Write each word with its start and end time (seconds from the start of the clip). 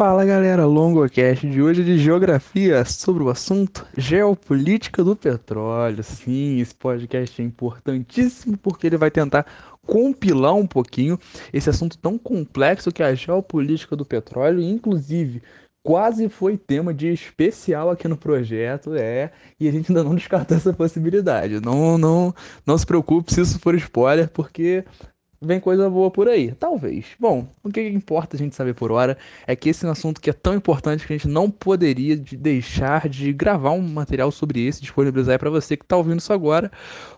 Fala 0.00 0.24
galera, 0.24 0.64
LongoCast 0.64 1.46
de 1.46 1.60
hoje 1.60 1.82
é 1.82 1.84
de 1.84 1.98
geografia 1.98 2.82
sobre 2.86 3.22
o 3.22 3.28
assunto 3.28 3.86
geopolítica 3.98 5.04
do 5.04 5.14
petróleo. 5.14 6.02
Sim, 6.02 6.58
esse 6.58 6.74
podcast 6.74 7.42
é 7.42 7.44
importantíssimo 7.44 8.56
porque 8.56 8.86
ele 8.86 8.96
vai 8.96 9.10
tentar 9.10 9.44
compilar 9.86 10.54
um 10.54 10.66
pouquinho 10.66 11.18
esse 11.52 11.68
assunto 11.68 11.98
tão 11.98 12.16
complexo 12.16 12.90
que 12.90 13.02
é 13.02 13.06
a 13.08 13.14
geopolítica 13.14 13.94
do 13.94 14.06
petróleo, 14.06 14.62
inclusive 14.62 15.42
quase 15.82 16.30
foi 16.30 16.56
tema 16.56 16.94
de 16.94 17.08
especial 17.08 17.90
aqui 17.90 18.08
no 18.08 18.16
projeto, 18.16 18.94
é, 18.94 19.30
e 19.58 19.68
a 19.68 19.72
gente 19.72 19.90
ainda 19.90 20.02
não 20.02 20.14
descartou 20.14 20.56
essa 20.56 20.72
possibilidade. 20.72 21.60
Não, 21.60 21.98
não, 21.98 22.34
não 22.66 22.78
se 22.78 22.86
preocupe 22.86 23.34
se 23.34 23.42
isso 23.42 23.58
for 23.58 23.74
spoiler, 23.74 24.30
porque 24.30 24.82
vem 25.42 25.58
coisa 25.58 25.88
boa 25.88 26.10
por 26.10 26.28
aí. 26.28 26.52
Talvez. 26.52 27.06
Bom, 27.18 27.48
o 27.62 27.70
que 27.70 27.80
importa 27.88 28.36
a 28.36 28.38
gente 28.38 28.54
saber 28.54 28.74
por 28.74 28.92
hora 28.92 29.16
é 29.46 29.56
que 29.56 29.70
esse 29.70 29.84
é 29.84 29.88
um 29.88 29.92
assunto 29.92 30.20
que 30.20 30.30
é 30.30 30.32
tão 30.32 30.54
importante 30.54 31.06
que 31.06 31.12
a 31.12 31.16
gente 31.16 31.28
não 31.28 31.50
poderia 31.50 32.16
deixar 32.16 33.08
de 33.08 33.32
gravar 33.32 33.72
um 33.72 33.82
material 33.82 34.30
sobre 34.30 34.66
esse, 34.66 34.82
disponibilizar 34.82 35.38
para 35.38 35.50
você 35.50 35.76
que 35.76 35.84
está 35.84 35.96
ouvindo 35.96 36.18
isso 36.18 36.32
agora, 36.32 36.70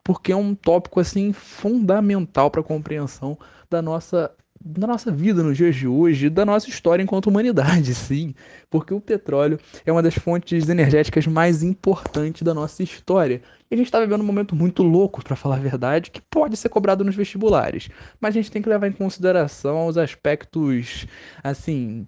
porque 0.04 0.32
é 0.32 0.36
um 0.36 0.54
tópico 0.54 1.00
assim 1.00 1.32
fundamental 1.32 2.50
para 2.50 2.60
a 2.60 2.64
compreensão 2.64 3.38
da 3.68 3.82
nossa 3.82 4.30
da 4.64 4.86
nossa 4.86 5.10
vida 5.10 5.42
nos 5.42 5.56
dias 5.56 5.74
de 5.74 5.88
hoje, 5.88 6.30
da 6.30 6.44
nossa 6.44 6.68
história 6.68 7.02
enquanto 7.02 7.26
humanidade, 7.26 7.94
sim, 7.94 8.34
porque 8.70 8.94
o 8.94 9.00
petróleo 9.00 9.58
é 9.84 9.90
uma 9.90 10.02
das 10.02 10.14
fontes 10.14 10.68
energéticas 10.68 11.26
mais 11.26 11.62
importantes 11.62 12.42
da 12.42 12.54
nossa 12.54 12.82
história. 12.82 13.42
E 13.70 13.74
a 13.74 13.76
gente 13.76 13.86
está 13.86 13.98
vivendo 14.00 14.20
um 14.20 14.26
momento 14.26 14.54
muito 14.54 14.82
louco, 14.82 15.22
para 15.22 15.34
falar 15.34 15.56
a 15.56 15.60
verdade, 15.60 16.10
que 16.10 16.20
pode 16.20 16.56
ser 16.56 16.68
cobrado 16.68 17.04
nos 17.04 17.16
vestibulares, 17.16 17.88
mas 18.20 18.30
a 18.30 18.40
gente 18.40 18.50
tem 18.50 18.62
que 18.62 18.68
levar 18.68 18.86
em 18.86 18.92
consideração 18.92 19.86
os 19.86 19.98
aspectos, 19.98 21.06
assim, 21.42 22.06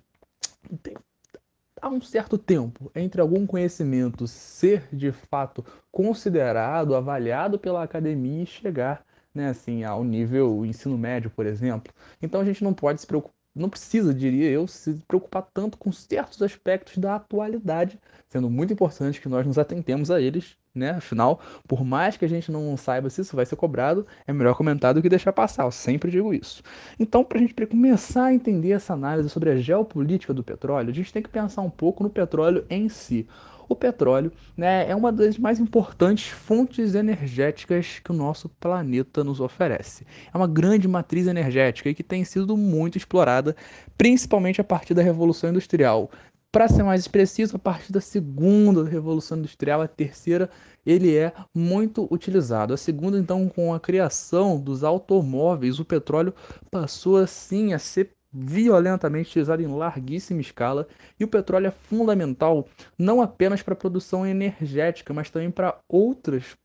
há 1.80 1.88
um 1.88 2.00
certo 2.00 2.38
tempo 2.38 2.91
entre 2.94 3.20
algum 3.20 3.46
conhecimento 3.46 4.27
ser 4.27 4.88
de 4.92 5.12
fato 5.12 5.64
considerado, 5.91 6.94
avaliado 6.94 7.58
pela 7.58 7.82
academia 7.82 8.42
e 8.42 8.47
chegar 8.47 9.05
né, 9.34 9.48
assim, 9.48 9.84
ao 9.84 10.04
nível 10.04 10.64
ensino 10.64 10.96
médio, 10.96 11.30
por 11.30 11.46
exemplo. 11.46 11.92
Então 12.22 12.40
a 12.40 12.44
gente 12.44 12.62
não 12.62 12.72
pode 12.72 13.00
se 13.00 13.06
preocupar, 13.06 13.34
não 13.54 13.68
precisa, 13.68 14.12
diria 14.12 14.50
eu, 14.50 14.66
se 14.66 14.94
preocupar 15.06 15.46
tanto 15.54 15.78
com 15.78 15.92
certos 15.92 16.42
aspectos 16.42 16.98
da 16.98 17.14
atualidade, 17.16 18.00
sendo 18.28 18.50
muito 18.50 18.72
importante 18.72 19.20
que 19.20 19.28
nós 19.28 19.46
nos 19.46 19.58
atentemos 19.58 20.10
a 20.10 20.20
eles, 20.20 20.56
né? 20.74 20.91
Afinal, 20.91 21.41
por 21.68 21.84
mais 21.84 22.16
que 22.16 22.24
a 22.24 22.28
gente 22.28 22.50
não 22.50 22.76
saiba 22.76 23.08
se 23.08 23.20
isso 23.20 23.36
vai 23.36 23.46
ser 23.46 23.54
cobrado, 23.54 24.04
é 24.26 24.32
melhor 24.32 24.56
comentar 24.56 24.92
do 24.92 25.00
que 25.00 25.08
deixar 25.08 25.32
passar, 25.32 25.64
eu 25.64 25.70
sempre 25.70 26.10
digo 26.10 26.34
isso. 26.34 26.62
Então, 26.98 27.22
para 27.24 27.38
a 27.38 27.41
gente 27.41 27.54
começar 27.66 28.24
a 28.24 28.34
entender 28.34 28.72
essa 28.72 28.94
análise 28.94 29.30
sobre 29.30 29.50
a 29.50 29.56
geopolítica 29.56 30.34
do 30.34 30.42
petróleo, 30.42 30.91
a 30.91 30.94
gente 30.94 31.12
tem 31.12 31.22
que 31.22 31.28
pensar 31.28 31.62
um 31.62 31.70
pouco 31.70 32.02
no 32.02 32.10
petróleo 32.10 32.66
em 32.69 32.88
si. 32.88 33.28
O 33.68 33.74
petróleo 33.74 34.32
né, 34.56 34.88
é 34.88 34.94
uma 34.94 35.10
das 35.10 35.38
mais 35.38 35.58
importantes 35.58 36.28
fontes 36.28 36.94
energéticas 36.94 38.00
que 38.02 38.10
o 38.10 38.14
nosso 38.14 38.48
planeta 38.48 39.24
nos 39.24 39.40
oferece. 39.40 40.06
É 40.32 40.36
uma 40.36 40.46
grande 40.46 40.86
matriz 40.86 41.26
energética 41.26 41.88
e 41.88 41.94
que 41.94 42.02
tem 42.02 42.24
sido 42.24 42.56
muito 42.56 42.98
explorada, 42.98 43.56
principalmente 43.96 44.60
a 44.60 44.64
partir 44.64 44.94
da 44.94 45.02
Revolução 45.02 45.50
Industrial. 45.50 46.10
Para 46.54 46.68
ser 46.68 46.84
mais 46.84 47.08
preciso, 47.08 47.56
a 47.56 47.58
partir 47.58 47.92
da 47.92 48.00
segunda 48.00 48.84
Revolução 48.84 49.38
Industrial, 49.38 49.80
a 49.80 49.88
terceira, 49.88 50.48
ele 50.86 51.16
é 51.16 51.32
muito 51.52 52.06
utilizado. 52.12 52.72
A 52.72 52.76
segunda, 52.76 53.18
então, 53.18 53.48
com 53.48 53.74
a 53.74 53.80
criação 53.80 54.60
dos 54.60 54.84
automóveis, 54.84 55.80
o 55.80 55.84
petróleo 55.84 56.32
passou 56.70 57.16
assim 57.16 57.72
a 57.72 57.78
ser 57.80 58.12
violentamente 58.34 59.30
utilizado 59.30 59.62
em 59.62 59.66
larguíssima 59.66 60.40
escala, 60.40 60.88
e 61.20 61.24
o 61.24 61.28
petróleo 61.28 61.68
é 61.68 61.70
fundamental 61.70 62.66
não 62.98 63.22
apenas 63.22 63.62
para 63.62 63.74
a 63.74 63.76
produção 63.76 64.26
energética, 64.26 65.14
mas 65.14 65.30
também 65.30 65.50
para 65.50 65.78
outras 65.88 66.56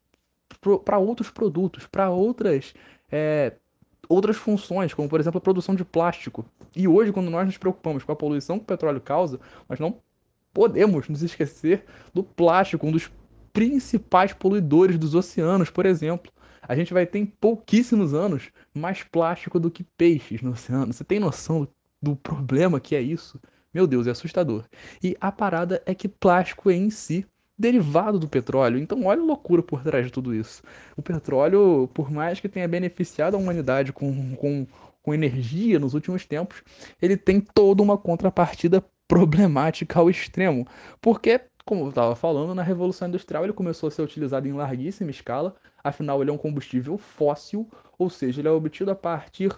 para 0.83 0.97
outros 0.97 1.29
produtos, 1.29 1.85
para 1.85 2.09
outras 2.09 2.73
é, 3.11 3.53
outras 4.09 4.35
funções, 4.35 4.95
como 4.95 5.07
por 5.07 5.19
exemplo 5.19 5.37
a 5.37 5.41
produção 5.41 5.75
de 5.75 5.85
plástico. 5.85 6.43
E 6.75 6.87
hoje, 6.87 7.13
quando 7.13 7.29
nós 7.29 7.45
nos 7.45 7.57
preocupamos 7.57 8.03
com 8.03 8.11
a 8.11 8.15
poluição 8.15 8.57
que 8.57 8.63
o 8.63 8.67
petróleo 8.67 8.99
causa, 8.99 9.39
nós 9.69 9.79
não 9.79 9.97
podemos 10.51 11.07
nos 11.07 11.21
esquecer 11.21 11.85
do 12.11 12.23
plástico, 12.23 12.87
um 12.87 12.91
dos 12.91 13.11
principais 13.53 14.33
poluidores 14.33 14.97
dos 14.97 15.13
oceanos, 15.13 15.69
por 15.69 15.85
exemplo 15.85 16.31
a 16.69 16.75
gente 16.75 16.93
vai 16.93 17.03
ter 17.03 17.17
em 17.17 17.25
pouquíssimos 17.25 18.13
anos 18.13 18.51
mais 18.71 19.01
plástico 19.01 19.59
do 19.59 19.71
que 19.71 19.83
peixes 19.83 20.43
no 20.43 20.51
oceano. 20.51 20.93
Você 20.93 21.03
tem 21.03 21.19
noção 21.19 21.67
do 21.99 22.15
problema 22.15 22.79
que 22.79 22.95
é 22.95 23.01
isso? 23.01 23.41
Meu 23.73 23.87
Deus, 23.87 24.05
é 24.05 24.11
assustador. 24.11 24.65
E 25.01 25.17
a 25.19 25.31
parada 25.31 25.81
é 25.83 25.95
que 25.95 26.07
plástico 26.07 26.69
é 26.69 26.75
em 26.75 26.91
si 26.91 27.25
derivado 27.57 28.19
do 28.19 28.29
petróleo. 28.29 28.77
Então, 28.77 29.03
olha 29.05 29.19
a 29.19 29.25
loucura 29.25 29.63
por 29.63 29.81
trás 29.81 30.05
de 30.05 30.11
tudo 30.11 30.31
isso. 30.31 30.61
O 30.95 31.01
petróleo, 31.01 31.89
por 31.91 32.11
mais 32.11 32.39
que 32.39 32.47
tenha 32.47 32.67
beneficiado 32.67 33.33
a 33.33 33.39
humanidade 33.39 33.91
com, 33.91 34.35
com, 34.35 34.67
com 35.01 35.13
energia 35.13 35.79
nos 35.79 35.95
últimos 35.95 36.23
tempos, 36.23 36.61
ele 37.01 37.17
tem 37.17 37.41
toda 37.41 37.81
uma 37.81 37.97
contrapartida 37.97 38.85
problemática 39.07 39.99
ao 39.99 40.07
extremo. 40.07 40.67
Porque 41.01 41.41
como 41.65 41.85
eu 41.85 41.89
estava 41.89 42.15
falando, 42.15 42.55
na 42.55 42.63
Revolução 42.63 43.07
Industrial 43.07 43.43
ele 43.43 43.53
começou 43.53 43.87
a 43.87 43.91
ser 43.91 44.01
utilizado 44.01 44.47
em 44.47 44.53
larguíssima 44.53 45.11
escala, 45.11 45.55
afinal 45.83 46.21
ele 46.21 46.29
é 46.29 46.33
um 46.33 46.37
combustível 46.37 46.97
fóssil, 46.97 47.69
ou 47.97 48.09
seja, 48.09 48.41
ele 48.41 48.47
é 48.47 48.51
obtido 48.51 48.91
a 48.91 48.95
partir 48.95 49.55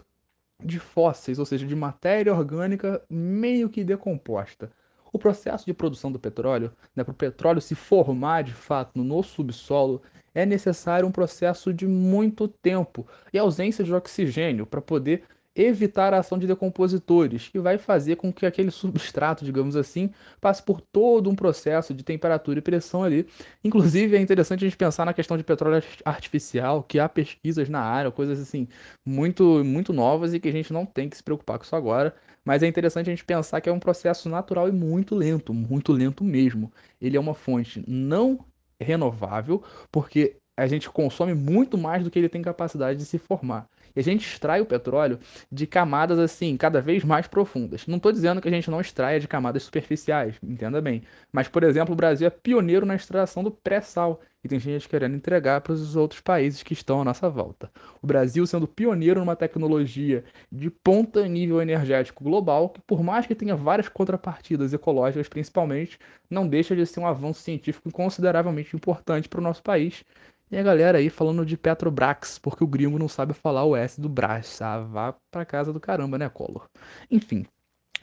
de 0.64 0.80
fósseis, 0.80 1.40
ou 1.40 1.46
seja, 1.46 1.66
de 1.66 1.76
matéria 1.76 2.34
orgânica 2.34 3.02
meio 3.09 3.70
que 3.70 3.84
decomposta. 3.84 4.72
O 5.14 5.20
processo 5.20 5.66
de 5.66 5.74
produção 5.74 6.12
do 6.12 6.20
petróleo, 6.20 6.72
né, 6.96 7.04
para 7.04 7.12
o 7.12 7.16
petróleo 7.16 7.60
se 7.60 7.76
formar 7.76 8.44
de 8.44 8.54
fato 8.54 9.04
no 9.04 9.22
subsolo, 9.24 10.02
é 10.34 10.46
necessário 10.46 11.08
um 11.08 11.12
processo 11.12 11.74
de 11.74 11.86
muito 11.86 12.48
tempo 12.48 13.06
e 13.34 13.38
ausência 13.38 13.84
de 13.84 13.94
oxigênio 13.94 14.66
para 14.66 14.81
poder 14.81 15.24
evitar 15.56 16.13
a 16.13 16.19
ação 16.19 16.38
de 16.38 16.47
decompositores, 16.47 17.50
que 17.50 17.59
vai 17.59 17.78
fazer 17.78 18.16
com 18.16 18.31
que 18.31 18.45
aquele 18.45 18.72
substrato, 18.72 19.44
digamos 19.44 19.75
assim, 19.75 20.12
passe 20.39 20.63
por 20.63 20.81
todo 20.81 21.29
um 21.29 21.35
processo 21.35 21.94
de 21.94 22.03
temperatura 22.03 22.59
e 22.59 22.62
pressão 22.62 23.03
ali. 23.03 23.28
Inclusive, 23.63 24.16
é 24.16 24.22
interessante 24.22 24.66
a 24.66 24.67
gente 24.67 24.78
pensar 24.78 25.06
na 25.06 25.13
questão 25.13 25.38
de 25.38 25.44
petróleo 25.44 25.84
artificial, 26.06 26.84
que 26.84 27.00
há 27.00 27.09
pesquisas 27.09 27.69
na 27.69 27.81
área, 27.81 28.12
coisas 28.12 28.39
assim 28.39 28.67
muito 29.06 29.63
muito 29.63 29.94
novas 29.94 30.34
e 30.34 30.39
que 30.39 30.50
a 30.50 30.51
gente 30.51 30.72
não 30.73 30.85
tem 30.85 31.09
que 31.09 31.17
se 31.17 31.23
preocupar 31.23 31.57
com 31.57 31.66
isso 31.66 31.75
agora, 31.75 32.16
mas 32.44 32.63
é 32.63 32.68
interessante 32.68 33.09
a 33.09 33.13
gente 33.13 33.25
pensar 33.25 33.62
que 33.62 33.69
é 33.69 33.72
um 33.72 33.79
processo 33.79 34.29
natural 34.29 34.68
e 34.68 34.72
muito 34.72 35.16
lento, 35.16 35.53
muito 35.53 35.91
lento 35.91 36.23
mesmo. 36.23 36.72
Ele 37.00 37.18
é 37.18 37.19
uma 37.19 37.35
fonte 37.35 37.83
não 37.88 38.45
renovável, 38.79 39.63
porque 39.91 40.38
a 40.62 40.68
gente 40.68 40.90
consome 40.90 41.34
muito 41.34 41.78
mais 41.78 42.04
do 42.04 42.12
que 42.12 42.20
ele 42.20 42.30
tem 42.30 42.42
capacidade 42.42 43.00
de 43.00 43.06
se 43.06 43.18
formar. 43.18 43.68
E 43.96 44.00
a 44.00 44.04
gente 44.04 44.26
extrai 44.26 44.62
o 44.62 44.66
petróleo 44.66 45.20
de 45.52 45.66
camadas 45.66 46.20
assim, 46.20 46.56
cada 46.56 46.80
vez 46.80 47.04
mais 47.04 47.28
profundas. 47.28 47.88
Não 47.88 47.98
estou 47.98 48.12
dizendo 48.12 48.40
que 48.40 48.48
a 48.48 48.52
gente 48.52 48.70
não 48.70 48.80
extraia 48.80 49.20
de 49.20 49.28
camadas 49.28 49.64
superficiais, 49.64 50.36
entenda 50.42 50.80
bem. 50.80 51.04
Mas, 51.32 51.48
por 51.48 51.64
exemplo, 51.64 51.94
o 51.94 51.96
Brasil 51.96 52.28
é 52.28 52.30
pioneiro 52.30 52.86
na 52.86 52.96
extração 52.96 53.44
do 53.44 53.52
pré-sal. 53.52 54.22
E 54.44 54.47
tem 54.47 54.59
gente 54.59 54.90
querendo 54.90 55.16
entregar 55.16 55.62
para 55.62 55.74
os 55.74 55.96
outros 55.96 56.19
países 56.22 56.63
que 56.63 56.74
estão 56.74 57.02
à 57.02 57.06
nossa 57.06 57.29
volta. 57.29 57.72
O 58.02 58.07
Brasil 58.07 58.46
sendo 58.47 58.68
pioneiro 58.68 59.19
numa 59.19 59.35
tecnologia 59.35 60.24
de 60.52 60.69
ponta 60.69 61.28
nível 61.28 61.62
energético 61.62 62.24
global, 62.24 62.69
que 62.69 62.81
por 62.81 63.03
mais 63.03 63.28
que 63.28 63.35
tenha 63.35 63.56
várias 63.56 63.88
contrapartidas 63.88 64.74
ecológicas 64.74 65.30
principalmente, 65.30 66.00
não 66.30 66.47
deixa 66.47 66.75
de 66.75 66.85
ser 66.85 67.00
um 67.00 67.07
avanço 67.07 67.41
científico 67.41 67.91
consideravelmente 67.91 68.75
importante 68.75 69.30
para 69.30 69.40
o 69.40 69.44
nosso 69.44 69.62
país 69.62 70.03
e 70.51 70.57
a 70.57 70.63
galera 70.63 70.97
aí 70.97 71.09
falando 71.09 71.46
de 71.46 71.56
Petrobras, 71.57 72.38
porque 72.38 72.63
o 72.63 72.68
gringo 72.68 73.00
não 73.00 73.07
sabe 73.07 73.34
falar 73.34 73.63
o 73.63 73.75
S 73.75 74.00
do 74.01 74.09
Brás. 74.09 74.62
Ah, 74.62 74.80
vá 74.81 75.16
pra 75.31 75.46
casa 75.46 75.72
do 75.72 75.80
caramba, 75.80 76.18
né, 76.18 76.28
Collor? 76.30 76.68
Enfim, 77.09 77.46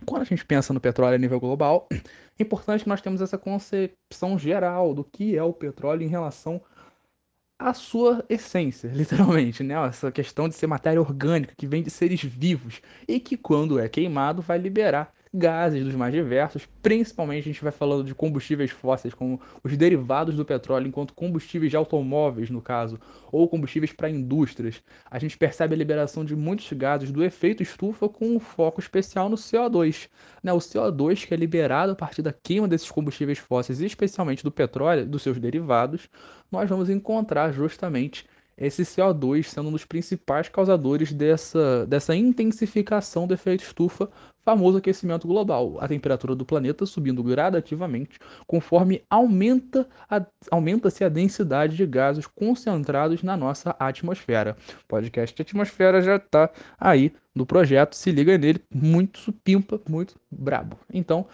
quando 0.07 0.23
a 0.23 0.25
gente 0.25 0.45
pensa 0.45 0.73
no 0.73 0.81
petróleo 0.81 1.15
a 1.15 1.19
nível 1.19 1.41
global, 1.41 1.89
é 1.93 2.43
importante 2.43 2.85
que 2.85 2.89
nós 2.89 3.01
temos 3.01 3.21
essa 3.21 3.39
concepção 3.39 4.39
geral 4.39 4.95
do 4.95 5.05
que 5.05 5.37
é 5.37 5.43
o 5.43 5.53
petróleo 5.53 6.03
em 6.03 6.09
relação 6.09 6.61
à 7.59 7.75
sua 7.75 8.25
essência, 8.29 8.89
literalmente, 8.95 9.63
né? 9.63 9.75
Essa 9.87 10.13
questão 10.13 10.49
de 10.49 10.55
ser 10.55 10.67
matéria 10.67 11.01
orgânica 11.01 11.55
que 11.57 11.67
vem 11.67 11.83
de 11.83 11.91
seres 11.91 12.23
vivos 12.23 12.81
e 13.07 13.19
que 13.19 13.37
quando 13.37 13.79
é 13.79 13.89
queimado 13.89 14.41
vai 14.41 14.59
liberar 14.59 15.13
gases 15.33 15.85
dos 15.85 15.95
mais 15.95 16.13
diversos, 16.13 16.69
principalmente 16.83 17.41
a 17.49 17.53
gente 17.53 17.63
vai 17.63 17.73
falando 17.73 18.05
de 18.05 18.15
combustíveis 18.15 18.71
fósseis, 18.71 19.15
como 19.15 19.41
os 19.63 19.77
derivados 19.77 20.35
do 20.35 20.45
petróleo, 20.45 20.89
enquanto 20.89 21.15
combustíveis 21.15 21.71
de 21.71 21.77
automóveis, 21.77 22.51
no 22.51 22.61
caso, 22.61 22.99
ou 23.31 23.49
combustíveis 23.49 23.93
para 23.93 24.11
indústrias. 24.11 24.83
A 25.11 25.19
gente 25.19 25.37
percebe 25.37 25.75
a 25.75 25.79
liberação 25.79 26.25
de 26.25 26.35
muitos 26.35 26.73
gases 26.73 27.11
do 27.11 27.23
efeito 27.23 27.63
estufa 27.63 28.09
com 28.09 28.37
um 28.37 28.41
foco 28.41 28.81
especial 28.81 29.29
no 29.29 29.37
CO2. 29.37 30.09
Né? 30.43 30.53
O 30.53 30.59
CO2 30.59 31.27
que 31.27 31.35
é 31.35 31.37
liberado 31.37 31.93
a 31.93 31.97
partir 31.97 32.23
da 32.23 32.33
queima 32.33 32.69
desses 32.69 32.91
combustíveis 32.91 33.39
fósseis, 33.39 33.81
especialmente 33.81 34.43
do 34.43 34.51
petróleo, 34.51 35.07
dos 35.07 35.23
seus 35.23 35.39
derivados, 35.39 36.09
nós 36.51 36.69
vamos 36.69 36.89
encontrar 36.89 37.53
justamente 37.53 38.27
esse 38.59 38.83
CO2 38.83 39.45
sendo 39.45 39.69
um 39.69 39.73
dos 39.73 39.85
principais 39.85 40.49
causadores 40.49 41.13
dessa, 41.13 41.87
dessa 41.87 42.15
intensificação 42.15 43.27
do 43.27 43.35
efeito 43.35 43.63
estufa, 43.63 44.11
famoso 44.45 44.79
aquecimento 44.79 45.29
global, 45.29 45.77
a 45.79 45.87
temperatura 45.87 46.35
do 46.35 46.45
planeta 46.45 46.87
subindo 46.87 47.23
gradativamente 47.23 48.19
conforme 48.47 49.05
aumenta 49.11 49.87
a, 50.09 50.25
aumenta-se 50.51 51.05
a 51.05 51.09
densidade 51.09 51.77
de 51.77 51.87
gases 51.87 52.27
concentrados 52.27 53.23
na 53.23 53.37
nossa 53.37 53.77
atmosfera. 53.79 54.57
O 54.85 54.87
podcast 54.89 55.41
Atmosfera 55.41 56.01
já 56.01 56.17
está 56.17 56.51
aí 56.79 57.13
no 57.35 57.45
projeto, 57.45 57.95
se 57.95 58.11
liga 58.11 58.37
nele, 58.39 58.61
muito 58.75 59.19
supimpa, 59.19 59.81
muito 59.89 60.15
brabo. 60.31 60.79
Então, 60.93 61.27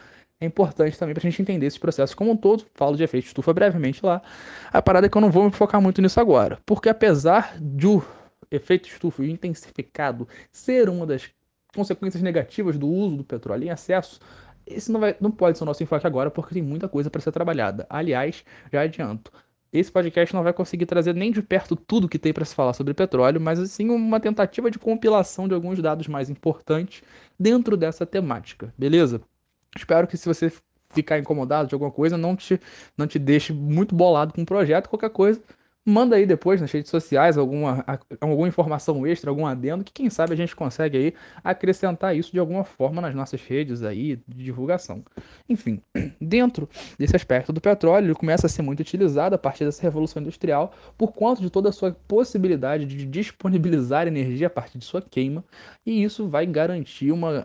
é 0.45 0.47
importante 0.47 0.99
também 0.99 1.15
para 1.15 1.27
a 1.27 1.31
gente 1.31 1.41
entender 1.41 1.67
esse 1.67 1.79
processo 1.79 2.17
como 2.17 2.33
um 2.33 2.37
todo. 2.37 2.65
Falo 2.75 2.97
de 2.97 3.03
efeito 3.03 3.27
estufa 3.27 3.53
brevemente 3.53 4.05
lá. 4.05 4.23
A 4.73 4.81
parada 4.81 5.07
é 5.07 5.11
que 5.11 5.17
eu 5.17 5.21
não 5.21 5.31
vou 5.31 5.45
me 5.45 5.51
focar 5.51 5.81
muito 5.81 6.01
nisso 6.01 6.21
agora, 6.21 6.59
porque 6.65 6.89
apesar 6.89 7.57
do 7.61 8.03
efeito 8.51 8.89
estufa 8.89 9.25
intensificado 9.25 10.29
ser 10.53 10.89
uma 10.89 11.07
das 11.07 11.31
consequências 11.75 12.23
negativas 12.23 12.79
do 12.79 12.89
uso 12.89 13.17
do 13.17 13.25
petróleo 13.25 13.65
em 13.65 13.71
excesso, 13.71 14.21
esse 14.67 14.91
não, 14.91 15.01
vai, 15.01 15.17
não 15.21 15.31
pode 15.31 15.59
ser 15.59 15.65
o 15.65 15.67
nosso 15.67 15.83
enfoque 15.83 16.07
agora, 16.07 16.31
porque 16.31 16.55
tem 16.55 16.63
muita 16.63 16.89
coisa 16.89 17.11
para 17.11 17.21
ser 17.21 17.33
trabalhada. 17.33 17.87
Aliás, 17.91 18.45
já 18.73 18.83
adianto, 18.83 19.31
esse 19.73 19.91
podcast 19.91 20.33
não 20.35 20.43
vai 20.43 20.53
conseguir 20.53 20.87
trazer 20.87 21.15
nem 21.15 21.33
de 21.33 21.43
perto 21.43 21.75
tudo 21.75 22.09
que 22.09 22.19
tem 22.19 22.33
para 22.33 22.45
se 22.45 22.55
falar 22.55 22.73
sobre 22.73 22.95
petróleo, 22.95 23.41
mas 23.41 23.59
sim 23.71 23.91
uma 23.91 24.21
tentativa 24.21 24.71
de 24.71 24.79
compilação 24.79 25.49
de 25.49 25.55
alguns 25.55 25.83
dados 25.83 26.07
mais 26.07 26.31
importantes 26.31 27.03
dentro 27.39 27.77
dessa 27.77 28.07
temática, 28.07 28.73
beleza? 28.79 29.21
Espero 29.77 30.07
que 30.07 30.17
se 30.17 30.27
você 30.27 30.53
ficar 30.91 31.19
incomodado 31.19 31.69
de 31.69 31.75
alguma 31.75 31.91
coisa, 31.91 32.17
não 32.17 32.37
te, 32.37 32.61
não 32.97 33.07
te 33.07 33.19
deixe 33.19 33.53
muito 33.53 33.95
bolado 33.95 34.33
com 34.33 34.43
o 34.43 34.47
projeto, 34.47 34.89
qualquer 34.89 35.11
coisa, 35.11 35.43
manda 35.85 36.17
aí 36.17 36.25
depois 36.25 36.61
nas 36.61 36.73
redes 36.73 36.91
sociais 36.91 37.37
alguma, 37.37 37.85
alguma 38.21 38.49
informação 38.49 39.07
extra, 39.07 39.31
algum 39.31 39.47
adendo, 39.47 39.85
que 39.85 39.93
quem 39.93 40.09
sabe 40.09 40.33
a 40.33 40.37
gente 40.37 40.57
consegue 40.57 40.97
aí 40.97 41.15
acrescentar 41.43 42.17
isso 42.17 42.33
de 42.33 42.39
alguma 42.39 42.65
forma 42.65 43.03
nas 43.03 43.15
nossas 43.15 43.43
redes 43.43 43.83
aí 43.83 44.17
de 44.27 44.45
divulgação. 44.45 45.05
Enfim, 45.49 45.83
dentro 46.21 46.69
desse 46.99 47.15
aspecto 47.15 47.53
do 47.53 47.61
petróleo, 47.61 48.07
ele 48.07 48.15
começa 48.15 48.47
a 48.47 48.49
ser 48.49 48.63
muito 48.63 48.81
utilizado 48.81 49.35
a 49.35 49.39
partir 49.39 49.65
dessa 49.65 49.83
revolução 49.83 50.23
industrial 50.23 50.73
por 50.97 51.13
conta 51.13 51.43
de 51.43 51.51
toda 51.51 51.69
a 51.69 51.73
sua 51.73 51.95
possibilidade 52.09 52.87
de 52.87 53.05
disponibilizar 53.05 54.07
energia 54.07 54.47
a 54.47 54.51
partir 54.51 54.79
de 54.79 54.85
sua 54.85 55.03
queima, 55.03 55.45
e 55.85 56.03
isso 56.03 56.29
vai 56.29 56.47
garantir 56.47 57.13
uma, 57.13 57.45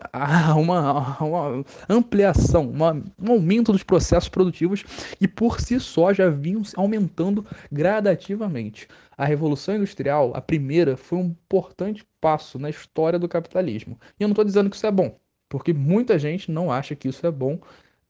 uma, 0.56 1.18
uma 1.22 1.66
ampliação, 1.90 2.70
uma, 2.70 2.94
um 3.22 3.32
aumento 3.32 3.74
dos 3.74 3.84
processos 3.84 4.30
produtivos 4.30 4.86
e 5.20 5.28
por 5.28 5.60
si 5.60 5.80
só 5.80 6.14
já 6.14 6.30
vinham 6.30 6.62
aumentando 6.78 7.46
gradativamente 7.70 8.29
efetivamente. 8.30 8.88
A 9.18 9.26
Revolução 9.26 9.76
Industrial, 9.76 10.32
a 10.36 10.42
primeira, 10.42 10.96
foi 10.96 11.18
um 11.18 11.26
importante 11.26 12.06
passo 12.22 12.60
na 12.60 12.70
história 12.70 13.18
do 13.18 13.28
capitalismo. 13.28 14.00
E 14.20 14.24
eu 14.24 14.28
não 14.28 14.34
estou 14.34 14.46
dizendo 14.46 14.70
que 14.70 14.76
isso 14.76 14.88
é 14.88 14.92
bom, 14.92 15.18
porque 15.48 15.74
muita 15.74 16.20
gente 16.20 16.52
não 16.52 16.72
acha 16.72 16.96
que 16.96 17.08
isso 17.08 17.26
é 17.26 17.32
bom, 17.32 17.60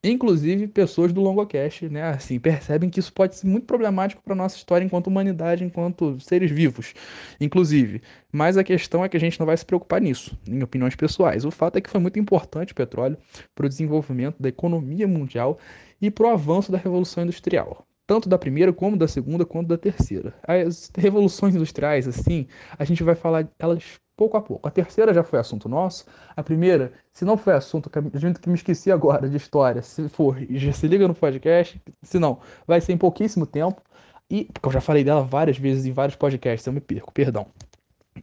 inclusive 0.03 0.67
pessoas 0.67 1.11
do 1.11 1.21
Longocast, 1.21 1.89
né, 1.89 2.03
assim, 2.03 2.39
percebem 2.39 2.89
que 2.89 2.99
isso 2.99 3.11
pode 3.11 3.35
ser 3.35 3.47
muito 3.47 3.65
problemático 3.65 4.21
para 4.23 4.33
nossa 4.35 4.55
história 4.55 4.85
enquanto 4.85 5.07
humanidade, 5.07 5.63
enquanto 5.63 6.17
seres 6.21 6.51
vivos, 6.51 6.93
inclusive. 7.39 8.01
Mas 8.31 8.57
a 8.57 8.63
questão 8.63 9.03
é 9.03 9.09
que 9.09 9.17
a 9.17 9.19
gente 9.19 9.39
não 9.39 9.45
vai 9.45 9.57
se 9.57 9.65
preocupar 9.65 10.01
nisso, 10.01 10.37
em 10.47 10.63
opiniões 10.63 10.95
pessoais. 10.95 11.43
O 11.43 11.51
fato 11.51 11.77
é 11.77 11.81
que 11.81 11.89
foi 11.89 11.99
muito 11.99 12.19
importante 12.19 12.71
o 12.71 12.75
petróleo 12.75 13.17
para 13.53 13.65
o 13.65 13.69
desenvolvimento 13.69 14.41
da 14.41 14.49
economia 14.49 15.07
mundial 15.07 15.57
e 16.01 16.09
para 16.09 16.27
o 16.27 16.29
avanço 16.29 16.71
da 16.71 16.77
Revolução 16.77 17.23
Industrial 17.23 17.85
tanto 18.09 18.27
da 18.27 18.39
primeira 18.39 18.73
como 18.73 18.97
da 18.97 19.07
segunda 19.07 19.45
quanto 19.45 19.67
da 19.67 19.77
terceira. 19.77 20.33
As 20.41 20.91
revoluções 20.97 21.53
industriais, 21.53 22.07
assim, 22.07 22.47
a 22.75 22.83
gente 22.83 23.03
vai 23.03 23.13
falar 23.13 23.47
elas 23.59 23.99
pouco 24.17 24.35
a 24.35 24.41
pouco. 24.41 24.67
A 24.67 24.71
terceira 24.71 25.13
já 25.13 25.23
foi 25.23 25.37
assunto 25.37 25.69
nosso. 25.69 26.07
A 26.35 26.41
primeira, 26.41 26.91
se 27.13 27.23
não 27.23 27.37
foi 27.37 27.53
assunto, 27.53 27.87
gente 28.15 28.39
que 28.39 28.49
me 28.49 28.55
esqueci 28.55 28.91
agora 28.91 29.29
de 29.29 29.37
história, 29.37 29.83
se 29.83 30.09
for, 30.09 30.35
já 30.49 30.73
se 30.73 30.87
liga 30.87 31.07
no 31.07 31.13
podcast. 31.13 31.79
Se 32.01 32.17
não, 32.17 32.39
vai 32.65 32.81
ser 32.81 32.93
em 32.93 32.97
pouquíssimo 32.97 33.45
tempo. 33.45 33.79
E 34.27 34.45
porque 34.45 34.67
eu 34.67 34.71
já 34.71 34.81
falei 34.81 35.03
dela 35.03 35.21
várias 35.21 35.59
vezes 35.59 35.85
em 35.85 35.91
vários 35.91 36.15
podcasts, 36.15 36.65
eu 36.65 36.73
me 36.73 36.81
perco, 36.81 37.13
perdão. 37.13 37.45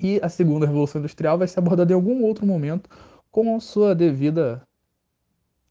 E 0.01 0.19
a 0.21 0.29
segunda 0.29 0.67
revolução 0.67 0.99
industrial 0.99 1.39
vai 1.39 1.47
ser 1.47 1.61
abordada 1.61 1.93
em 1.93 1.95
algum 1.95 2.25
outro 2.25 2.45
momento 2.45 2.91
com 3.31 3.61
sua 3.61 3.95
devida 3.95 4.67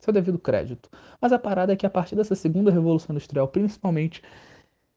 seu 0.05 0.13
devido 0.13 0.39
crédito. 0.39 0.89
Mas 1.19 1.33
a 1.33 1.39
parada 1.39 1.73
é 1.73 1.75
que 1.75 1.85
a 1.85 1.89
partir 1.89 2.15
dessa 2.15 2.35
segunda 2.35 2.71
revolução 2.71 3.13
industrial, 3.13 3.47
principalmente, 3.47 4.21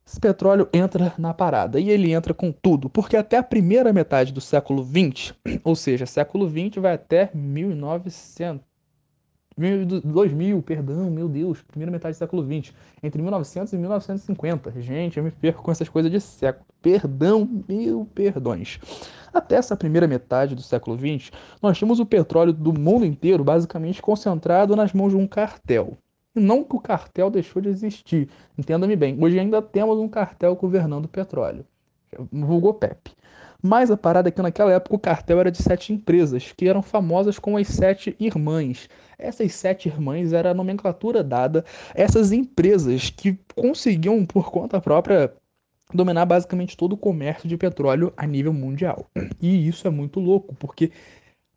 esse 0.07 0.19
petróleo 0.19 0.69
entra 0.73 1.13
na 1.19 1.35
parada 1.35 1.79
e 1.79 1.91
ele 1.91 2.13
entra 2.13 2.33
com 2.33 2.51
tudo, 2.51 2.89
porque 2.89 3.17
até 3.17 3.37
a 3.37 3.43
primeira 3.43 3.93
metade 3.93 4.33
do 4.33 4.41
século 4.41 4.83
20, 4.83 5.35
ou 5.65 5.77
seja, 5.77 6.07
século 6.07 6.49
20 6.49 6.81
vai 6.81 6.95
até 6.95 7.31
1900, 7.35 8.65
2000, 10.05 10.63
perdão, 10.63 11.11
meu 11.11 11.29
Deus, 11.29 11.63
primeira 11.63 11.91
metade 11.91 12.15
do 12.15 12.19
século 12.19 12.45
20, 12.45 12.75
entre 13.03 13.21
1900 13.21 13.73
e 13.73 13.77
1950. 13.77 14.81
Gente, 14.81 15.19
eu 15.19 15.25
me 15.25 15.31
perco 15.31 15.63
com 15.63 15.71
essas 15.71 15.89
coisas 15.89 16.11
de 16.11 16.21
século. 16.21 16.65
Perdão, 16.81 17.49
mil 17.69 18.09
perdões. 18.15 18.79
Até 19.35 19.57
essa 19.57 19.77
primeira 19.77 20.07
metade 20.07 20.55
do 20.55 20.63
século 20.63 20.97
XX, 20.97 21.33
nós 21.61 21.77
tínhamos 21.77 21.99
o 21.99 22.07
petróleo 22.07 22.53
do 22.53 22.73
mundo 22.73 23.05
inteiro 23.05 23.43
basicamente 23.43 24.01
concentrado 24.01 24.77
nas 24.77 24.93
mãos 24.93 25.11
de 25.11 25.17
um 25.17 25.27
cartel. 25.27 25.99
E 26.37 26.41
não 26.41 26.63
que 26.63 26.77
o 26.77 26.81
cartel 26.81 27.29
deixou 27.29 27.61
de 27.61 27.69
existir, 27.69 28.29
entenda-me 28.57 28.95
bem, 28.95 29.19
hoje 29.21 29.39
ainda 29.39 29.61
temos 29.61 29.99
um 29.99 30.09
cartel 30.09 30.55
governando 30.55 31.07
o 31.07 31.09
petróleo, 31.09 31.67
vulgo 32.31 32.75
PEP. 32.75 33.11
Mas 33.63 33.91
a 33.91 33.97
parada 33.97 34.29
é 34.29 34.33
que 34.33 34.41
naquela 34.41 34.73
época 34.73 34.95
o 34.95 34.99
cartel 34.99 35.41
era 35.41 35.51
de 35.51 35.61
sete 35.61 35.93
empresas, 35.93 36.53
que 36.57 36.69
eram 36.69 36.81
famosas 36.81 37.39
como 37.39 37.59
as 37.59 37.67
sete 37.67 38.15
irmãs. 38.21 38.89
Essas 39.19 39.53
sete 39.53 39.89
irmãs 39.89 40.33
era 40.33 40.53
a 40.53 40.55
nomenclatura 40.55 41.25
dada 41.25 41.65
essas 41.95 42.31
empresas 42.31 43.11
que 43.11 43.37
conseguiam, 43.57 44.25
por 44.25 44.51
conta 44.51 44.81
própria, 44.81 45.35
dominar 45.93 46.25
basicamente 46.25 46.77
todo 46.77 46.93
o 46.93 46.97
comércio 46.97 47.49
de 47.49 47.57
petróleo 47.57 48.13
a 48.17 48.27
nível 48.27 48.53
mundial. 48.53 49.11
E 49.41 49.67
isso 49.67 49.89
é 49.89 49.91
muito 49.91 50.21
louco, 50.21 50.55
porque 50.55 50.93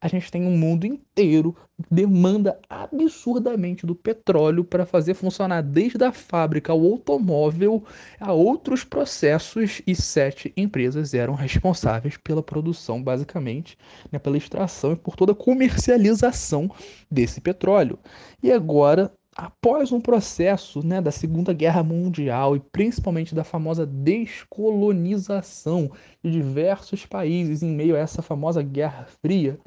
a 0.01 0.07
gente 0.07 0.31
tem 0.31 0.43
um 0.43 0.57
mundo 0.57 0.85
inteiro 0.85 1.55
que 1.77 1.93
demanda 1.93 2.59
absurdamente 2.67 3.85
do 3.85 3.93
petróleo 3.93 4.63
para 4.63 4.83
fazer 4.83 5.13
funcionar 5.13 5.61
desde 5.61 6.03
a 6.03 6.11
fábrica 6.11 6.73
ao 6.73 6.83
automóvel 6.83 7.83
a 8.19 8.33
outros 8.33 8.83
processos 8.83 9.81
e 9.85 9.95
sete 9.95 10.51
empresas 10.57 11.13
eram 11.13 11.35
responsáveis 11.35 12.17
pela 12.17 12.41
produção, 12.41 13.01
basicamente, 13.01 13.77
né, 14.11 14.17
pela 14.17 14.37
extração 14.37 14.93
e 14.93 14.95
por 14.95 15.15
toda 15.15 15.33
a 15.33 15.35
comercialização 15.35 16.69
desse 17.09 17.39
petróleo. 17.39 17.99
E 18.41 18.51
agora 18.51 19.13
após 19.35 19.91
um 19.91 20.01
processo 20.01 20.85
né, 20.85 20.99
da 20.99 21.11
Segunda 21.11 21.53
Guerra 21.53 21.83
Mundial 21.83 22.55
e 22.55 22.59
principalmente 22.59 23.33
da 23.33 23.43
famosa 23.43 23.85
descolonização 23.85 25.91
de 26.23 26.31
diversos 26.31 27.05
países 27.05 27.63
em 27.63 27.73
meio 27.73 27.95
a 27.95 27.99
essa 27.99 28.21
famosa 28.21 28.61
Guerra 28.61 29.07
Fria, 29.21 29.57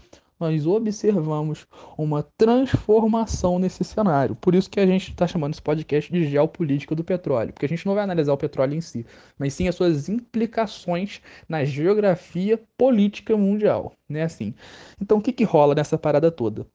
nós 0.44 0.66
observamos 0.66 1.66
uma 1.96 2.22
transformação 2.36 3.58
nesse 3.58 3.82
cenário. 3.82 4.36
Por 4.36 4.54
isso 4.54 4.68
que 4.68 4.78
a 4.78 4.86
gente 4.86 5.10
está 5.10 5.26
chamando 5.26 5.54
esse 5.54 5.62
podcast 5.62 6.12
de 6.12 6.28
geopolítica 6.28 6.94
do 6.94 7.02
petróleo, 7.02 7.52
porque 7.52 7.64
a 7.64 7.68
gente 7.68 7.86
não 7.86 7.94
vai 7.94 8.04
analisar 8.04 8.34
o 8.34 8.36
petróleo 8.36 8.74
em 8.74 8.80
si, 8.80 9.06
mas 9.38 9.54
sim 9.54 9.68
as 9.68 9.74
suas 9.74 10.08
implicações 10.08 11.22
na 11.48 11.64
geografia 11.64 12.60
política 12.76 13.34
mundial, 13.36 13.92
né? 14.06 14.22
Assim. 14.22 14.54
Então, 15.00 15.18
o 15.18 15.22
que, 15.22 15.32
que 15.32 15.44
rola 15.44 15.74
nessa 15.74 15.96
parada 15.96 16.30
toda? 16.30 16.66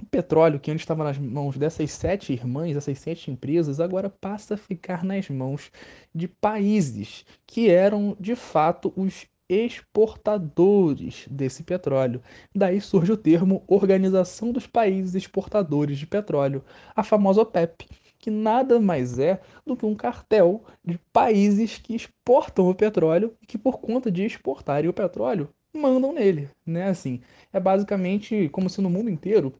O 0.00 0.06
petróleo 0.06 0.60
que 0.60 0.70
antes 0.70 0.82
estava 0.82 1.02
nas 1.02 1.18
mãos 1.18 1.56
dessas 1.56 1.90
sete 1.90 2.32
irmãs, 2.32 2.76
essas 2.76 3.00
sete 3.00 3.32
empresas, 3.32 3.80
agora 3.80 4.08
passa 4.08 4.54
a 4.54 4.56
ficar 4.56 5.04
nas 5.04 5.28
mãos 5.28 5.72
de 6.14 6.28
países 6.28 7.26
que 7.44 7.68
eram 7.68 8.16
de 8.20 8.36
fato 8.36 8.92
os 8.96 9.26
exportadores 9.48 11.26
desse 11.30 11.62
petróleo. 11.62 12.22
Daí 12.54 12.80
surge 12.80 13.12
o 13.12 13.16
termo 13.16 13.62
Organização 13.66 14.52
dos 14.52 14.66
Países 14.66 15.14
Exportadores 15.14 15.98
de 15.98 16.06
Petróleo, 16.06 16.64
a 16.94 17.02
famosa 17.02 17.40
OPEP, 17.40 17.86
que 18.18 18.30
nada 18.30 18.78
mais 18.80 19.18
é 19.18 19.40
do 19.64 19.76
que 19.76 19.86
um 19.86 19.94
cartel 19.94 20.64
de 20.84 20.98
países 21.12 21.78
que 21.78 21.94
exportam 21.94 22.68
o 22.68 22.74
petróleo 22.74 23.34
e 23.40 23.46
que 23.46 23.56
por 23.56 23.78
conta 23.78 24.10
de 24.10 24.24
exportarem 24.24 24.90
o 24.90 24.92
petróleo 24.92 25.48
mandam 25.72 26.12
nele, 26.12 26.50
né? 26.66 26.88
Assim, 26.88 27.20
é 27.52 27.60
basicamente 27.60 28.48
como 28.50 28.68
se 28.68 28.80
no 28.80 28.90
mundo 28.90 29.10
inteiro 29.10 29.54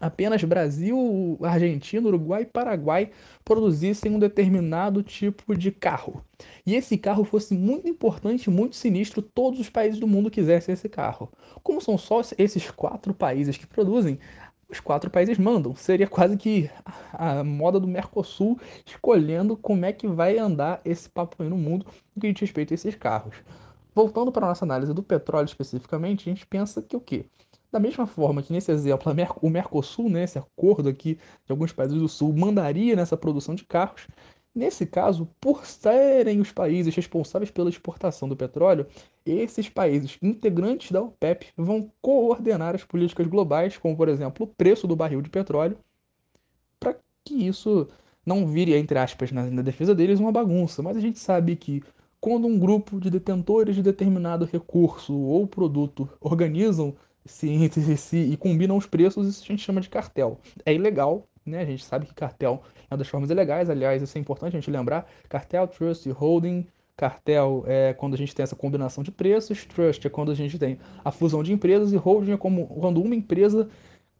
apenas 0.00 0.42
Brasil, 0.42 1.38
Argentina, 1.42 2.08
Uruguai 2.08 2.42
e 2.42 2.46
Paraguai 2.46 3.10
produzissem 3.44 4.12
um 4.14 4.18
determinado 4.18 5.02
tipo 5.02 5.54
de 5.54 5.70
carro. 5.70 6.24
E 6.64 6.74
esse 6.74 6.96
carro 6.96 7.22
fosse 7.22 7.54
muito 7.54 7.86
importante, 7.86 8.48
muito 8.48 8.74
sinistro, 8.74 9.20
todos 9.20 9.60
os 9.60 9.68
países 9.68 10.00
do 10.00 10.08
mundo 10.08 10.30
quisessem 10.30 10.72
esse 10.72 10.88
carro. 10.88 11.30
Como 11.62 11.80
são 11.80 11.98
só 11.98 12.20
esses 12.38 12.70
quatro 12.70 13.12
países 13.12 13.58
que 13.58 13.66
produzem, 13.66 14.18
os 14.70 14.80
quatro 14.80 15.10
países 15.10 15.36
mandam. 15.36 15.74
Seria 15.74 16.06
quase 16.06 16.36
que 16.36 16.70
a 17.12 17.42
moda 17.44 17.78
do 17.80 17.88
Mercosul 17.88 18.58
escolhendo 18.86 19.56
como 19.56 19.84
é 19.84 19.92
que 19.92 20.06
vai 20.06 20.38
andar 20.38 20.80
esse 20.84 21.08
papo 21.08 21.42
aí 21.42 21.48
no 21.48 21.58
mundo 21.58 21.84
no 22.14 22.22
que 22.22 22.32
diz 22.32 22.40
respeito 22.40 22.72
a 22.72 22.76
esses 22.76 22.94
carros. 22.94 23.36
voltando 23.94 24.32
para 24.32 24.46
a 24.46 24.48
nossa 24.50 24.64
análise 24.64 24.94
do 24.94 25.02
petróleo 25.02 25.46
especificamente, 25.46 26.28
a 26.28 26.32
gente 26.32 26.46
pensa 26.46 26.80
que 26.80 26.96
o 26.96 27.00
quê? 27.00 27.26
Da 27.72 27.78
mesma 27.78 28.06
forma 28.06 28.42
que 28.42 28.52
nesse 28.52 28.72
exemplo 28.72 29.12
o 29.40 29.50
Mercosul, 29.50 30.10
né, 30.10 30.24
esse 30.24 30.38
acordo 30.38 30.88
aqui 30.88 31.14
de 31.44 31.52
alguns 31.52 31.72
países 31.72 31.98
do 31.98 32.08
Sul, 32.08 32.34
mandaria 32.36 32.96
nessa 32.96 33.16
produção 33.16 33.54
de 33.54 33.64
carros, 33.64 34.08
nesse 34.54 34.84
caso, 34.84 35.28
por 35.40 35.64
serem 35.64 36.40
os 36.40 36.50
países 36.50 36.94
responsáveis 36.94 37.50
pela 37.50 37.70
exportação 37.70 38.28
do 38.28 38.36
petróleo, 38.36 38.86
esses 39.24 39.68
países 39.68 40.18
integrantes 40.20 40.90
da 40.90 41.00
OPEP 41.00 41.48
vão 41.56 41.92
coordenar 42.02 42.74
as 42.74 42.82
políticas 42.82 43.26
globais, 43.28 43.78
como 43.78 43.96
por 43.96 44.08
exemplo 44.08 44.44
o 44.44 44.48
preço 44.48 44.88
do 44.88 44.96
barril 44.96 45.22
de 45.22 45.30
petróleo, 45.30 45.78
para 46.80 46.96
que 47.24 47.46
isso 47.46 47.86
não 48.26 48.46
vire, 48.46 48.74
entre 48.74 48.98
aspas, 48.98 49.30
na, 49.30 49.44
na 49.44 49.62
defesa 49.62 49.94
deles, 49.94 50.18
uma 50.18 50.32
bagunça. 50.32 50.82
Mas 50.82 50.96
a 50.96 51.00
gente 51.00 51.18
sabe 51.18 51.54
que 51.54 51.82
quando 52.20 52.46
um 52.46 52.58
grupo 52.58 53.00
de 53.00 53.10
detentores 53.10 53.76
de 53.76 53.82
determinado 53.82 54.44
recurso 54.44 55.14
ou 55.14 55.46
produto 55.46 56.08
organizam 56.20 56.94
se 57.96 58.16
e 58.16 58.36
combinam 58.36 58.76
os 58.76 58.86
preços, 58.86 59.26
isso 59.28 59.42
a 59.44 59.46
gente 59.46 59.62
chama 59.62 59.80
de 59.80 59.88
cartel. 59.88 60.38
É 60.64 60.72
ilegal, 60.72 61.26
né? 61.44 61.60
A 61.60 61.64
gente 61.64 61.84
sabe 61.84 62.06
que 62.06 62.14
cartel 62.14 62.62
é 62.90 62.94
uma 62.94 62.98
das 62.98 63.08
formas 63.08 63.30
ilegais, 63.30 63.70
aliás, 63.70 64.02
isso 64.02 64.16
é 64.16 64.20
importante 64.20 64.56
a 64.56 64.60
gente 64.60 64.70
lembrar. 64.70 65.06
Cartel, 65.28 65.66
trust 65.68 66.08
e 66.08 66.12
holding. 66.12 66.66
Cartel 66.96 67.64
é 67.66 67.94
quando 67.94 68.12
a 68.12 68.16
gente 68.16 68.34
tem 68.34 68.42
essa 68.42 68.54
combinação 68.54 69.02
de 69.02 69.10
preços, 69.10 69.64
trust 69.64 70.06
é 70.06 70.10
quando 70.10 70.32
a 70.32 70.34
gente 70.34 70.58
tem 70.58 70.78
a 71.02 71.10
fusão 71.10 71.42
de 71.42 71.50
empresas 71.52 71.92
e 71.92 71.96
holding 71.96 72.32
é 72.32 72.36
como 72.36 72.66
quando 72.66 73.02
uma 73.02 73.14
empresa 73.14 73.70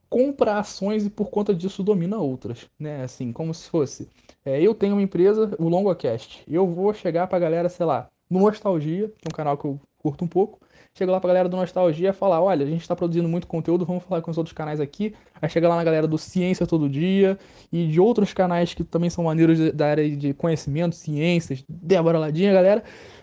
compra 0.08 0.58
ações 0.58 1.06
e 1.06 1.10
por 1.10 1.30
conta 1.30 1.54
disso 1.54 1.82
domina 1.82 2.18
outras, 2.18 2.68
né? 2.78 3.04
Assim, 3.04 3.32
como 3.32 3.54
se 3.54 3.68
fosse, 3.70 4.08
é, 4.44 4.60
eu 4.60 4.74
tenho 4.74 4.94
uma 4.94 5.02
empresa, 5.02 5.54
o 5.58 5.68
LongoCast, 5.68 6.42
eu 6.48 6.66
vou 6.66 6.92
chegar 6.92 7.28
pra 7.28 7.38
galera, 7.38 7.68
sei 7.68 7.86
lá, 7.86 8.08
no 8.28 8.40
Nostalgia, 8.40 9.08
que 9.08 9.28
é 9.28 9.30
um 9.30 9.36
canal 9.36 9.56
que 9.56 9.66
eu 9.66 9.78
curto 9.98 10.24
um 10.24 10.28
pouco, 10.28 10.58
chega 10.96 11.12
lá 11.12 11.20
pra 11.20 11.28
galera 11.28 11.48
do 11.48 11.56
Nostalgia 11.56 12.12
falar, 12.12 12.40
olha, 12.40 12.64
a 12.64 12.68
gente 12.68 12.86
tá 12.86 12.94
produzindo 12.94 13.28
muito 13.28 13.46
conteúdo, 13.46 13.84
vamos 13.84 14.04
falar 14.04 14.20
com 14.22 14.30
os 14.30 14.38
outros 14.38 14.52
canais 14.52 14.80
aqui. 14.80 15.14
Aí 15.40 15.48
chega 15.48 15.68
lá 15.68 15.76
na 15.76 15.84
galera 15.84 16.06
do 16.06 16.18
Ciência 16.18 16.66
Todo 16.66 16.88
Dia 16.88 17.38
e 17.72 17.86
de 17.86 18.00
outros 18.00 18.32
canais 18.32 18.74
que 18.74 18.84
também 18.84 19.10
são 19.10 19.24
maneiros 19.24 19.72
da 19.72 19.88
área 19.88 20.16
de 20.16 20.34
conhecimento, 20.34 20.94
ciências, 20.94 21.64
Débora 21.68 22.18
Ladinha, 22.18 22.52
galera. 22.52 22.82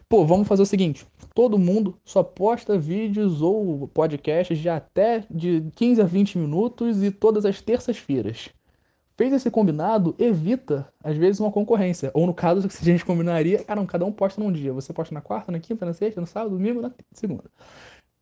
Pô, 0.09 0.25
vamos 0.25 0.47
fazer 0.47 0.61
o 0.61 0.65
seguinte, 0.65 1.05
todo 1.35 1.59
mundo 1.59 1.99
só 2.05 2.23
posta 2.23 2.77
vídeos 2.77 3.41
ou 3.41 3.89
podcasts 3.89 4.57
de 4.57 4.69
até 4.69 5.23
de 5.29 5.69
15 5.75 6.01
a 6.01 6.05
20 6.05 6.37
minutos 6.37 7.03
e 7.03 7.11
todas 7.11 7.45
as 7.45 7.61
terças-feiras 7.61 8.49
fez 9.17 9.33
esse 9.33 9.49
combinado, 9.49 10.15
evita, 10.19 10.87
às 11.03 11.17
vezes, 11.17 11.39
uma 11.39 11.51
concorrência. 11.51 12.11
Ou 12.13 12.27
no 12.27 12.33
caso, 12.33 12.69
se 12.69 12.81
a 12.81 12.85
gente 12.85 13.03
combinaria, 13.03 13.63
cara, 13.63 13.83
cada 13.85 14.05
um 14.05 14.11
posta 14.11 14.39
num 14.39 14.51
dia. 14.51 14.71
Você 14.71 14.93
posta 14.93 15.13
na 15.13 15.21
quarta, 15.21 15.51
na 15.51 15.59
quinta, 15.59 15.85
na 15.85 15.93
sexta, 15.93 16.21
no 16.21 16.27
sábado, 16.27 16.51
domingo, 16.51 16.81
na 16.81 16.91
segunda. 17.11 17.45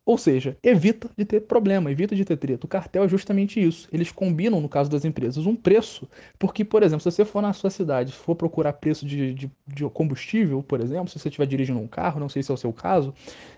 Ou 0.06 0.16
seja, 0.16 0.56
evita 0.62 1.10
de 1.18 1.24
ter 1.24 1.40
problema, 1.40 1.90
evita 1.90 2.14
de 2.14 2.24
ter 2.24 2.36
treta. 2.36 2.64
O 2.64 2.68
cartel 2.68 3.02
é 3.02 3.08
justamente 3.08 3.60
isso. 3.60 3.88
Eles 3.92 4.12
combinam, 4.12 4.60
no 4.60 4.68
caso 4.68 4.88
das 4.88 5.04
empresas, 5.04 5.46
um 5.46 5.56
preço. 5.56 6.08
Porque, 6.38 6.64
por 6.64 6.84
exemplo, 6.84 7.02
se 7.02 7.10
você 7.10 7.24
for 7.24 7.42
na 7.42 7.52
sua 7.52 7.70
cidade 7.70 8.12
for 8.12 8.36
procurar 8.36 8.74
preço 8.74 9.04
de, 9.04 9.34
de, 9.34 9.50
de 9.66 9.84
combustível, 9.90 10.62
por 10.62 10.80
exemplo, 10.80 11.08
se 11.08 11.18
você 11.18 11.26
estiver 11.26 11.46
dirigindo 11.46 11.80
um 11.80 11.88
carro, 11.88 12.20
não 12.20 12.28
sei 12.28 12.40
se 12.40 12.52
é 12.52 12.54
o 12.54 12.56
seu 12.56 12.72
caso, 12.72 13.12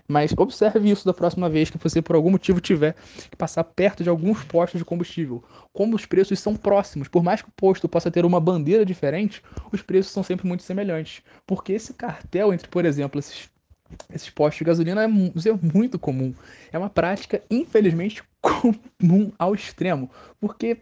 mas 0.07 0.33
observe 0.35 0.89
isso 0.89 1.05
da 1.05 1.13
próxima 1.13 1.47
vez 1.47 1.69
que 1.69 1.77
você, 1.77 2.01
por 2.01 2.15
algum 2.15 2.31
motivo, 2.31 2.59
tiver 2.59 2.95
que 3.29 3.37
passar 3.37 3.63
perto 3.63 4.03
de 4.03 4.09
alguns 4.09 4.43
postos 4.43 4.79
de 4.79 4.85
combustível. 4.85 5.43
Como 5.71 5.95
os 5.95 6.07
preços 6.07 6.39
são 6.39 6.55
próximos, 6.55 7.07
por 7.07 7.21
mais 7.21 7.43
que 7.43 7.49
o 7.49 7.53
posto 7.55 7.87
possa 7.87 8.09
ter 8.09 8.25
uma 8.25 8.39
bandeira 8.39 8.83
diferente, 8.83 9.43
os 9.71 9.83
preços 9.83 10.11
são 10.11 10.23
sempre 10.23 10.47
muito 10.47 10.63
semelhantes. 10.63 11.21
Porque 11.45 11.73
esse 11.73 11.93
cartel 11.93 12.51
entre, 12.51 12.67
por 12.67 12.85
exemplo, 12.85 13.19
esses 13.19 13.51
esses 14.13 14.29
postos 14.29 14.59
de 14.59 14.65
gasolina 14.65 15.03
é, 15.03 15.05
é 15.05 15.73
muito 15.73 15.97
comum. 15.99 16.33
É 16.71 16.77
uma 16.77 16.89
prática, 16.89 17.41
infelizmente, 17.49 18.23
comum 18.41 19.31
ao 19.37 19.53
extremo. 19.53 20.09
Porque, 20.39 20.77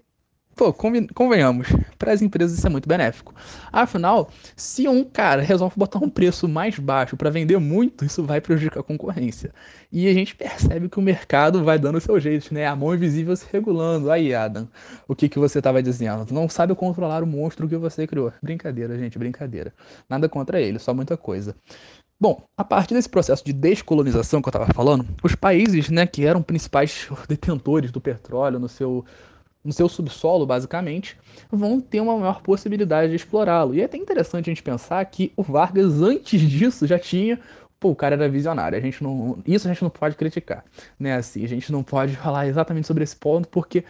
pô, 0.56 0.74
convenhamos, 0.74 1.68
para 1.98 2.14
as 2.14 2.22
empresas 2.22 2.58
isso 2.58 2.68
é 2.68 2.70
muito 2.70 2.88
benéfico. 2.88 3.34
Afinal, 3.72 4.30
se 4.56 4.88
um 4.88 5.04
cara 5.04 5.42
resolve 5.42 5.76
botar 5.78 6.00
um 6.00 6.10
preço 6.10 6.48
mais 6.48 6.78
baixo 6.80 7.18
para 7.18 7.30
vender 7.30 7.58
muito, 7.60 8.06
isso 8.06 8.24
vai 8.24 8.40
prejudicar 8.42 8.80
a 8.80 8.84
concorrência. 8.84 9.54
E 9.92 10.08
a 10.08 10.14
gente 10.14 10.36
percebe 10.36 10.90
que 10.90 11.00
o 11.00 11.02
mercado 11.02 11.64
vai 11.64 11.80
dando 11.80 11.98
o 11.98 12.02
seu 12.02 12.20
jeito, 12.20 12.54
né? 12.54 12.66
A 12.66 12.76
mão 12.76 12.94
invisível 12.94 13.36
se 13.36 13.46
regulando. 13.52 14.12
Aí, 14.12 14.34
Adam, 14.34 14.68
o 15.08 15.16
que, 15.16 15.30
que 15.30 15.40
você 15.40 15.60
estava 15.60 15.82
dizendo? 15.82 16.26
Tu 16.26 16.34
não 16.34 16.48
sabe 16.50 16.76
controlar 16.76 17.24
o 17.24 17.28
monstro 17.28 17.68
que 17.68 17.78
você 17.78 18.06
criou. 18.08 18.32
Brincadeira, 18.42 18.98
gente, 18.98 19.18
brincadeira. 19.18 19.74
Nada 20.10 20.28
contra 20.30 20.62
ele, 20.62 20.80
só 20.80 20.94
muita 20.94 21.18
coisa. 21.18 21.56
Bom, 22.20 22.48
a 22.58 22.64
partir 22.64 22.96
desse 22.96 23.08
processo 23.08 23.46
de 23.46 23.54
descolonização 23.54 24.42
que 24.42 24.48
eu 24.48 24.50
estava 24.50 24.74
falando, 24.74 25.06
os 25.24 25.36
países 25.36 25.90
né, 25.90 26.08
que 26.08 26.26
eram 26.26 26.42
principais 26.42 27.08
detentores 27.30 27.92
do 27.92 28.02
petróleo 28.02 28.58
no 28.58 28.68
seu, 28.68 29.06
no 29.64 29.72
seu 29.72 29.88
subsolo, 29.88 30.46
basicamente, 30.46 31.16
vão 31.52 31.80
ter 31.80 32.02
uma 32.02 32.18
maior 32.18 32.42
possibilidade 32.42 33.12
de 33.12 33.16
explorá-lo. 33.18 33.76
E 33.76 33.82
é 33.82 33.86
até 33.86 33.98
interessante 33.98 34.50
a 34.50 34.52
gente 34.52 34.64
pensar 34.64 35.06
que 35.06 35.32
o 35.38 35.44
Vargas, 35.44 36.02
antes 36.02 36.42
disso, 36.42 36.88
já 36.88 36.98
tinha 36.98 37.40
pô, 37.80 37.90
o 37.90 37.96
cara 37.96 38.16
era 38.16 38.30
visionário. 38.30 38.78
A 38.78 38.82
gente 38.82 39.04
não, 39.04 39.38
isso 39.46 39.68
a 39.68 39.72
gente 39.72 39.84
não 39.84 39.90
pode 39.90 40.16
criticar, 40.16 40.66
né? 41.00 41.16
Assim, 41.16 41.44
a 41.44 41.48
gente 41.48 41.72
não 41.72 41.84
pode 41.84 42.16
falar 42.18 42.48
exatamente 42.48 42.88
sobre 42.88 43.04
esse 43.04 43.16
ponto 43.16 43.48
porque 43.48 43.84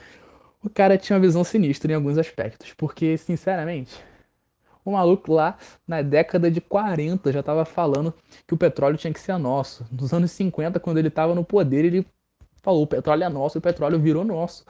o 0.63 0.69
cara 0.69 0.97
tinha 0.97 1.15
uma 1.15 1.21
visão 1.21 1.43
sinistra 1.43 1.91
em 1.91 1.95
alguns 1.95 2.17
aspectos. 2.17 2.73
Porque, 2.73 3.17
sinceramente, 3.17 3.95
o 4.89 4.93
maluco 4.93 5.33
lá 5.33 5.57
na 5.87 6.01
década 6.01 6.49
de 6.49 6.61
40 6.61 7.31
já 7.31 7.39
estava 7.39 7.65
falando 7.65 8.13
que 8.47 8.53
o 8.53 8.57
petróleo 8.57 8.97
tinha 8.97 9.13
que 9.13 9.19
ser 9.19 9.37
nosso. 9.37 9.85
Nos 9.91 10.13
anos 10.13 10.31
50, 10.31 10.79
quando 10.79 10.97
ele 10.97 11.07
estava 11.07 11.35
no 11.35 11.43
poder, 11.43 11.85
ele 11.85 12.05
falou: 12.61 12.83
o 12.83 12.87
petróleo 12.87 13.23
é 13.23 13.29
nosso 13.29 13.57
o 13.57 13.61
petróleo 13.61 13.99
virou 13.99 14.23
nosso. 14.23 14.65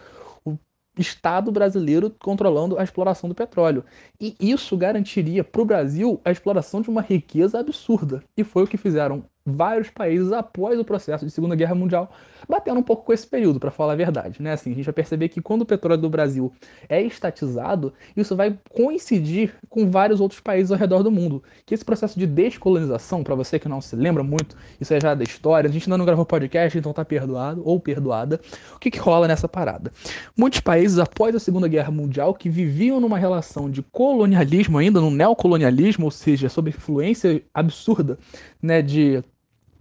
O 0.46 0.58
Estado 1.00 1.52
brasileiro 1.52 2.10
controlando 2.20 2.80
a 2.80 2.84
exploração 2.84 3.30
do 3.30 3.36
petróleo. 3.36 3.86
E 4.20 4.36
isso 4.40 4.76
garantiria 4.76 5.44
para 5.44 5.62
o 5.62 5.66
Brasil 5.66 6.20
a 6.26 6.32
exploração 6.32 6.82
de 6.82 6.90
uma 6.90 7.02
riqueza 7.02 7.60
absurda. 7.60 8.24
E 8.36 8.44
foi 8.44 8.64
o 8.64 8.68
que 8.68 8.78
fizeram 8.78 9.24
vários 9.48 9.90
países 9.90 10.32
após 10.34 10.78
o 10.78 10.84
processo 10.84 11.26
de 11.26 11.32
Segunda 11.32 11.56
Guerra 11.56 11.74
Mundial, 11.74 12.12
batendo 12.48 12.80
um 12.80 12.84
pouco 12.84 13.06
com 13.06 13.14
esse 13.14 13.26
período, 13.26 13.60
para 13.60 13.72
falar 13.72 13.94
a 13.94 13.96
verdade. 13.96 14.42
Né? 14.42 14.52
Assim, 14.52 14.72
a 14.72 14.76
gente 14.76 14.86
vai 14.86 14.94
perceber 14.94 15.30
que 15.30 15.42
quando 15.42 15.62
o 15.62 15.66
petróleo 15.66 16.02
do 16.02 16.10
Brasil 16.10 16.52
é 16.90 17.02
estatizado, 17.02 17.94
isso 18.16 18.36
vai 18.36 18.58
coincidir 18.70 19.56
com 19.70 19.90
vários 19.90 20.20
outros 20.20 20.42
países 20.42 20.72
ao 20.72 20.78
redor 20.78 21.02
do 21.02 21.12
mundo. 21.12 21.42
Que 21.66 21.74
esse 21.74 21.86
processo 21.86 22.20
de 22.20 22.28
descolonização, 22.28 23.24
para 23.24 23.36
você 23.36 23.58
que 23.58 23.70
não 23.70 23.80
se 23.80 23.96
lembra 23.96 24.24
muito, 24.24 24.58
isso 24.80 24.94
é 24.94 25.00
já 25.00 25.16
da 25.16 25.24
história, 25.24 25.70
a 25.70 25.72
gente 25.72 25.88
ainda 25.88 25.98
não 25.98 26.06
gravou 26.06 26.26
podcast, 26.26 26.78
então 26.78 26.92
tá 26.92 27.06
perdoado 27.06 27.62
ou 27.64 27.80
perdoada. 27.80 28.42
O 28.76 28.80
que, 28.80 28.92
que 28.92 29.00
rola 29.00 29.28
nessa 29.28 29.48
parada? 29.48 29.92
Muitos 30.36 30.60
países, 30.60 31.00
após 31.00 31.36
a 31.36 31.40
Segunda 31.40 31.68
Guerra 31.68 31.92
Mundial, 31.92 32.34
que 32.34 32.50
viviam 32.50 33.00
numa 33.00 33.18
relação 33.18 33.70
de 33.70 33.82
colonialismo 33.82 34.78
ainda, 34.78 35.00
no 35.00 35.10
neocolonialismo, 35.10 36.06
ou 36.06 36.12
seja, 36.12 36.50
sob 36.50 36.70
influência 36.70 37.42
absurda 37.54 38.18
né, 38.62 38.82
de 38.82 39.24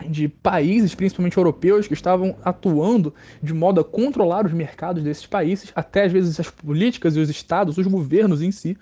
de 0.08 0.28
países, 0.28 0.94
principalmente 0.94 1.36
europeus, 1.36 1.86
que 1.86 1.94
estavam 1.94 2.36
atuando 2.44 3.14
de 3.42 3.54
modo 3.54 3.80
a 3.80 3.84
controlar 3.84 4.46
os 4.46 4.52
mercados 4.52 5.02
desses 5.02 5.26
países, 5.26 5.72
até 5.74 6.04
às 6.04 6.12
vezes 6.12 6.38
as 6.38 6.50
políticas 6.50 7.16
e 7.16 7.20
os 7.20 7.30
estados, 7.30 7.78
os 7.78 7.86
governos 7.86 8.42
em 8.42 8.50
si, 8.50 8.76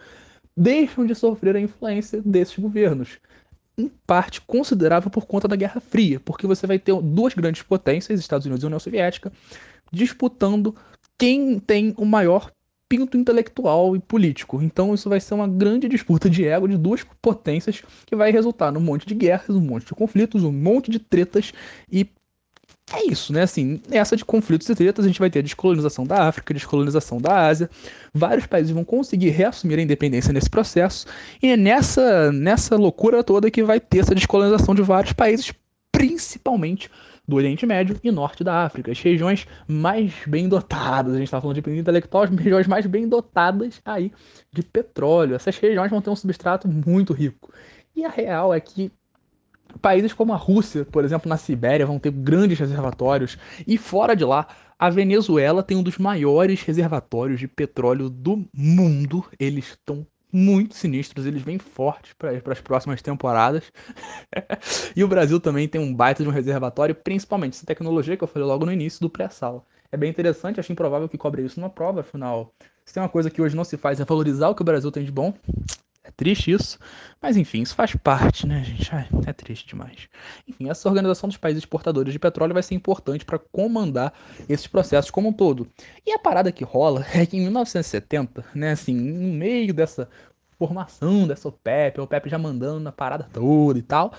deixam 0.56 1.06
de 1.06 1.14
sofrer 1.14 1.56
a 1.56 1.60
influência 1.60 2.20
desses 2.24 2.58
governos. 2.58 3.18
Em 3.76 3.90
parte 4.06 4.40
considerável 4.40 5.10
por 5.10 5.26
conta 5.26 5.48
da 5.48 5.56
Guerra 5.56 5.80
Fria, 5.80 6.20
porque 6.20 6.46
você 6.46 6.66
vai 6.66 6.78
ter 6.78 6.94
duas 7.02 7.34
grandes 7.34 7.62
potências, 7.62 8.20
Estados 8.20 8.46
Unidos 8.46 8.62
e 8.62 8.66
União 8.66 8.78
Soviética, 8.78 9.32
disputando 9.92 10.74
quem 11.18 11.58
tem 11.58 11.94
o 11.96 12.04
maior 12.04 12.50
pinto 12.88 13.16
intelectual 13.16 13.96
e 13.96 13.98
político. 13.98 14.62
Então 14.62 14.94
isso 14.94 15.08
vai 15.08 15.20
ser 15.20 15.34
uma 15.34 15.48
grande 15.48 15.88
disputa 15.88 16.28
de 16.28 16.46
ego 16.46 16.68
de 16.68 16.76
duas 16.76 17.04
potências 17.22 17.82
que 18.06 18.16
vai 18.16 18.30
resultar 18.30 18.70
num 18.70 18.80
monte 18.80 19.06
de 19.06 19.14
guerras, 19.14 19.50
um 19.50 19.60
monte 19.60 19.86
de 19.86 19.94
conflitos, 19.94 20.44
um 20.44 20.52
monte 20.52 20.90
de 20.90 20.98
tretas 20.98 21.52
e 21.90 22.08
é 22.92 23.10
isso, 23.10 23.32
né? 23.32 23.42
Assim, 23.42 23.80
nessa 23.88 24.16
de 24.16 24.24
conflitos 24.24 24.68
e 24.68 24.74
tretas, 24.74 25.04
a 25.04 25.08
gente 25.08 25.18
vai 25.18 25.30
ter 25.30 25.38
a 25.38 25.42
descolonização 25.42 26.04
da 26.04 26.28
África, 26.28 26.52
a 26.52 26.56
descolonização 26.56 27.18
da 27.18 27.46
Ásia. 27.46 27.70
Vários 28.12 28.46
países 28.46 28.72
vão 28.72 28.84
conseguir 28.84 29.30
reassumir 29.30 29.78
a 29.78 29.82
independência 29.82 30.32
nesse 30.32 30.50
processo. 30.50 31.06
E 31.42 31.48
é 31.48 31.56
nessa, 31.56 32.30
nessa 32.30 32.76
loucura 32.76 33.24
toda 33.24 33.50
que 33.50 33.62
vai 33.62 33.80
ter 33.80 34.00
essa 34.00 34.14
descolonização 34.14 34.74
de 34.74 34.82
vários 34.82 35.14
países, 35.14 35.52
principalmente 35.90 36.90
do 37.26 37.36
Oriente 37.36 37.64
Médio 37.64 37.98
e 38.02 38.10
Norte 38.10 38.44
da 38.44 38.64
África, 38.64 38.92
as 38.92 39.00
regiões 39.00 39.46
mais 39.66 40.12
bem 40.26 40.48
dotadas, 40.48 41.14
a 41.14 41.16
gente 41.16 41.26
está 41.26 41.40
falando 41.40 41.60
de 41.60 41.78
intelectual, 41.78 42.24
as 42.24 42.30
regiões 42.30 42.66
mais 42.66 42.86
bem 42.86 43.08
dotadas 43.08 43.80
aí 43.84 44.12
de 44.52 44.62
petróleo. 44.62 45.34
Essas 45.34 45.56
regiões 45.56 45.90
vão 45.90 46.02
ter 46.02 46.10
um 46.10 46.16
substrato 46.16 46.68
muito 46.68 47.12
rico. 47.12 47.52
E 47.96 48.04
a 48.04 48.10
real 48.10 48.52
é 48.52 48.60
que 48.60 48.92
países 49.80 50.12
como 50.12 50.32
a 50.32 50.36
Rússia, 50.36 50.84
por 50.84 51.04
exemplo, 51.04 51.28
na 51.28 51.36
Sibéria, 51.36 51.86
vão 51.86 51.98
ter 51.98 52.10
grandes 52.10 52.58
reservatórios, 52.58 53.38
e 53.66 53.76
fora 53.78 54.14
de 54.14 54.24
lá, 54.24 54.46
a 54.78 54.90
Venezuela 54.90 55.62
tem 55.62 55.76
um 55.76 55.82
dos 55.82 55.98
maiores 55.98 56.62
reservatórios 56.62 57.40
de 57.40 57.48
petróleo 57.48 58.10
do 58.10 58.44
mundo. 58.52 59.24
Eles 59.38 59.68
estão 59.68 60.06
muito 60.34 60.74
sinistros, 60.74 61.26
eles 61.26 61.42
vêm 61.42 61.58
fortes 61.58 62.12
para 62.12 62.52
as 62.52 62.60
próximas 62.60 63.00
temporadas. 63.00 63.70
e 64.96 65.04
o 65.04 65.08
Brasil 65.08 65.38
também 65.38 65.68
tem 65.68 65.80
um 65.80 65.94
baita 65.94 66.24
de 66.24 66.28
um 66.28 66.32
reservatório, 66.32 66.94
principalmente 66.94 67.54
essa 67.54 67.64
tecnologia 67.64 68.16
que 68.16 68.24
eu 68.24 68.28
falei 68.28 68.48
logo 68.48 68.66
no 68.66 68.72
início 68.72 69.00
do 69.00 69.08
pré-sal. 69.08 69.64
É 69.92 69.96
bem 69.96 70.10
interessante, 70.10 70.58
acho 70.58 70.72
improvável 70.72 71.08
que 71.08 71.16
cobre 71.16 71.42
isso 71.42 71.60
numa 71.60 71.70
prova, 71.70 72.00
afinal, 72.00 72.52
se 72.84 72.92
tem 72.92 73.00
uma 73.00 73.08
coisa 73.08 73.30
que 73.30 73.40
hoje 73.40 73.54
não 73.54 73.62
se 73.62 73.76
faz 73.76 74.00
é 74.00 74.04
valorizar 74.04 74.48
o 74.48 74.54
que 74.56 74.62
o 74.62 74.64
Brasil 74.64 74.90
tem 74.90 75.04
de 75.04 75.12
bom. 75.12 75.32
É 76.06 76.10
triste 76.10 76.50
isso, 76.50 76.78
mas 77.20 77.34
enfim, 77.34 77.62
isso 77.62 77.74
faz 77.74 77.96
parte, 77.96 78.46
né, 78.46 78.62
gente? 78.62 78.94
Ai, 78.94 79.08
é 79.26 79.32
triste 79.32 79.66
demais. 79.66 80.06
Enfim, 80.46 80.68
essa 80.68 80.86
organização 80.86 81.28
dos 81.30 81.38
países 81.38 81.62
exportadores 81.62 82.12
de 82.12 82.18
petróleo 82.18 82.52
vai 82.52 82.62
ser 82.62 82.74
importante 82.74 83.24
para 83.24 83.38
comandar 83.38 84.12
esses 84.46 84.66
processos 84.66 85.10
como 85.10 85.30
um 85.30 85.32
todo. 85.32 85.66
E 86.06 86.12
a 86.12 86.18
parada 86.18 86.52
que 86.52 86.62
rola 86.62 87.06
é 87.14 87.24
que 87.24 87.38
em 87.38 87.40
1970, 87.40 88.44
né, 88.54 88.72
assim, 88.72 88.94
no 88.94 89.32
meio 89.32 89.72
dessa 89.72 90.06
formação 90.58 91.26
dessa 91.26 91.48
OPEP, 91.48 92.00
a 92.00 92.02
OPEP 92.02 92.28
já 92.28 92.38
mandando 92.38 92.80
na 92.80 92.92
parada 92.92 93.28
toda 93.32 93.78
e 93.78 93.82
tal, 93.82 94.12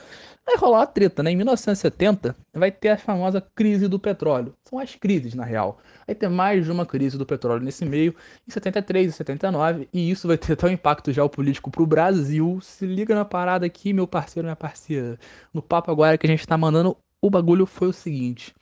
vai 0.46 0.56
rolar 0.58 0.80
uma 0.80 0.88
treta, 0.88 1.24
né? 1.24 1.32
Em 1.32 1.36
1970 1.36 2.36
vai 2.54 2.72
ter 2.72 2.90
a 2.90 2.98
famosa 2.98 3.42
crise 3.56 3.88
do 3.88 4.00
petróleo. 4.00 4.54
São 4.68 4.80
as 4.80 4.96
crises, 4.96 5.34
na 5.34 5.44
real. 5.44 5.80
Vai 6.06 6.16
ter 6.16 6.30
mais 6.30 6.66
de 6.66 6.72
uma 6.72 6.86
crise 6.86 7.18
do 7.18 7.26
petróleo 7.26 7.64
nesse 7.64 7.86
meio, 7.86 8.16
em 8.48 8.52
73 8.52 9.10
e 9.10 9.12
79, 9.12 9.90
e 9.94 10.12
isso 10.12 10.28
vai 10.28 10.38
ter 10.38 10.58
um 10.66 10.70
impacto 10.70 11.12
geopolítico 11.12 11.72
pro 11.72 11.86
Brasil. 11.86 12.60
Se 12.62 12.86
liga 12.86 13.16
na 13.16 13.26
parada 13.26 13.66
aqui, 13.66 13.94
meu 13.94 14.08
parceiro, 14.08 14.46
minha 14.46 14.56
parceira. 14.56 15.18
No 15.54 15.62
papo 15.62 15.92
agora 15.92 16.18
que 16.18 16.28
a 16.28 16.30
gente 16.30 16.48
tá 16.48 16.58
mandando, 16.58 16.96
o 17.22 17.30
bagulho 17.30 17.66
foi 17.66 17.88
o 17.88 17.94
seguinte 17.94 18.54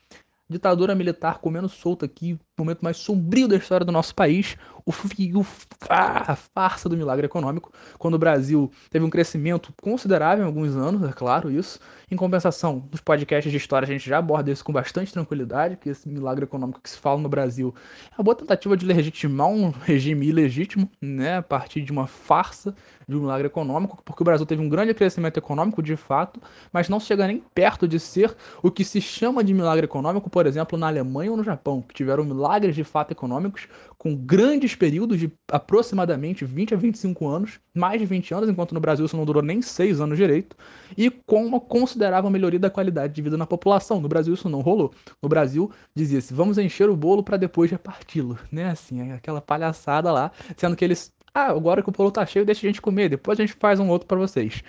ditadura 0.49 0.93
militar 0.93 1.39
comendo 1.39 1.67
solta 1.67 2.05
aqui, 2.05 2.37
momento 2.57 2.81
mais 2.81 2.97
sombrio 2.97 3.47
da 3.47 3.55
história 3.55 3.85
do 3.85 3.91
nosso 3.91 4.13
país, 4.13 4.55
o, 4.85 4.91
o 4.91 5.45
a 5.89 6.35
farsa 6.35 6.87
do 6.87 6.95
milagre 6.95 7.25
econômico, 7.25 7.71
quando 7.97 8.13
o 8.13 8.19
Brasil 8.19 8.71
teve 8.89 9.03
um 9.03 9.09
crescimento 9.09 9.73
considerável 9.81 10.43
em 10.43 10.47
alguns 10.47 10.75
anos, 10.75 11.07
é 11.07 11.11
claro 11.11 11.49
isso. 11.49 11.79
Em 12.11 12.15
compensação, 12.15 12.87
nos 12.91 13.01
podcasts 13.01 13.51
de 13.51 13.57
história 13.57 13.85
a 13.85 13.89
gente 13.89 14.07
já 14.07 14.19
aborda 14.19 14.51
isso 14.51 14.63
com 14.63 14.71
bastante 14.71 15.11
tranquilidade, 15.11 15.77
que 15.77 15.89
esse 15.89 16.07
milagre 16.07 16.43
econômico 16.43 16.79
que 16.81 16.89
se 16.89 16.97
fala 16.97 17.19
no 17.19 17.29
Brasil 17.29 17.73
é 18.11 18.15
uma 18.17 18.23
boa 18.23 18.35
tentativa 18.35 18.77
de 18.77 18.85
legitimar 18.85 19.47
um 19.47 19.71
regime 19.71 20.27
ilegítimo, 20.27 20.89
né, 21.01 21.37
a 21.37 21.41
partir 21.41 21.81
de 21.81 21.91
uma 21.91 22.05
farsa 22.05 22.75
de 23.07 23.15
um 23.15 23.21
milagre 23.21 23.47
econômico, 23.47 24.01
porque 24.05 24.21
o 24.21 24.25
Brasil 24.25 24.45
teve 24.45 24.61
um 24.61 24.69
grande 24.69 24.93
crescimento 24.93 25.37
econômico 25.37 25.81
de 25.81 25.95
fato, 25.95 26.39
mas 26.71 26.87
não 26.87 26.99
chega 26.99 27.27
nem 27.27 27.43
perto 27.53 27.87
de 27.87 27.99
ser 27.99 28.35
o 28.61 28.71
que 28.71 28.83
se 28.83 29.01
chama 29.01 29.43
de 29.43 29.53
milagre 29.53 29.85
econômico, 29.85 30.29
por 30.29 30.45
exemplo, 30.45 30.77
na 30.77 30.87
Alemanha 30.87 31.31
ou 31.31 31.37
no 31.37 31.43
Japão, 31.43 31.81
que 31.81 31.93
tiveram 31.93 32.23
milagres 32.43 32.75
de 32.75 32.83
fato 32.83 33.11
econômicos 33.11 33.67
com 33.97 34.15
grandes 34.15 34.75
períodos 34.75 35.17
de 35.17 35.31
aproximadamente 35.49 36.43
20 36.43 36.73
a 36.73 36.77
25 36.77 37.27
anos, 37.27 37.59
mais 37.73 37.99
de 37.99 38.05
20 38.05 38.33
anos, 38.33 38.49
enquanto 38.49 38.73
no 38.73 38.81
Brasil 38.81 39.05
isso 39.05 39.15
não 39.15 39.23
durou 39.23 39.41
nem 39.41 39.61
6 39.61 40.01
anos 40.01 40.17
direito, 40.17 40.57
e 40.97 41.09
com 41.09 41.45
uma 41.45 41.59
considerável 41.59 42.29
melhoria 42.29 42.59
da 42.59 42.69
qualidade 42.69 43.13
de 43.13 43.21
vida 43.21 43.37
na 43.37 43.45
população. 43.45 44.01
No 44.01 44.09
Brasil 44.09 44.33
isso 44.33 44.49
não 44.49 44.59
rolou. 44.59 44.93
No 45.21 45.29
Brasil 45.29 45.71
dizia-se, 45.95 46.33
vamos 46.33 46.57
encher 46.57 46.89
o 46.89 46.97
bolo 46.97 47.23
para 47.23 47.37
depois 47.37 47.71
reparti-lo, 47.71 48.37
né? 48.51 48.69
Assim, 48.69 49.11
aquela 49.13 49.39
palhaçada 49.39 50.11
lá, 50.11 50.31
sendo 50.57 50.75
que 50.75 50.83
eles 50.83 51.13
ah, 51.33 51.49
agora 51.49 51.81
que 51.81 51.89
o 51.89 51.91
bolo 51.91 52.11
tá 52.11 52.25
cheio, 52.25 52.45
deixa 52.45 52.67
a 52.67 52.69
gente 52.69 52.81
comer, 52.81 53.09
depois 53.09 53.39
a 53.39 53.45
gente 53.45 53.57
faz 53.59 53.79
um 53.79 53.89
outro 53.89 54.07
para 54.07 54.19
vocês. 54.19 54.61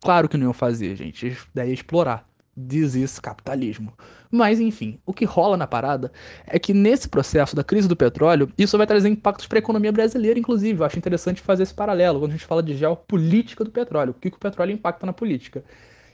Claro 0.00 0.28
que 0.28 0.36
não 0.36 0.44
iam 0.44 0.52
fazer, 0.52 0.94
gente. 0.94 1.36
Daí 1.52 1.70
é 1.70 1.72
explorar. 1.72 2.28
Diz 2.56 2.94
isso 2.94 3.20
capitalismo. 3.20 3.92
Mas 4.30 4.60
enfim, 4.60 4.98
o 5.04 5.12
que 5.12 5.24
rola 5.24 5.56
na 5.56 5.66
parada 5.66 6.12
é 6.46 6.58
que 6.58 6.72
nesse 6.72 7.08
processo 7.08 7.56
da 7.56 7.64
crise 7.64 7.88
do 7.88 7.96
petróleo, 7.96 8.50
isso 8.56 8.78
vai 8.78 8.86
trazer 8.86 9.08
impactos 9.08 9.46
para 9.46 9.58
a 9.58 9.60
economia 9.60 9.90
brasileira, 9.90 10.38
inclusive. 10.38 10.80
Eu 10.80 10.86
acho 10.86 10.98
interessante 10.98 11.40
fazer 11.40 11.64
esse 11.64 11.74
paralelo 11.74 12.20
quando 12.20 12.30
a 12.30 12.34
gente 12.34 12.46
fala 12.46 12.62
de 12.62 12.76
geopolítica 12.76 13.64
do 13.64 13.70
petróleo. 13.70 14.12
O 14.12 14.14
que, 14.14 14.30
que 14.30 14.36
o 14.36 14.40
petróleo 14.40 14.72
impacta 14.72 15.04
na 15.04 15.12
política? 15.12 15.64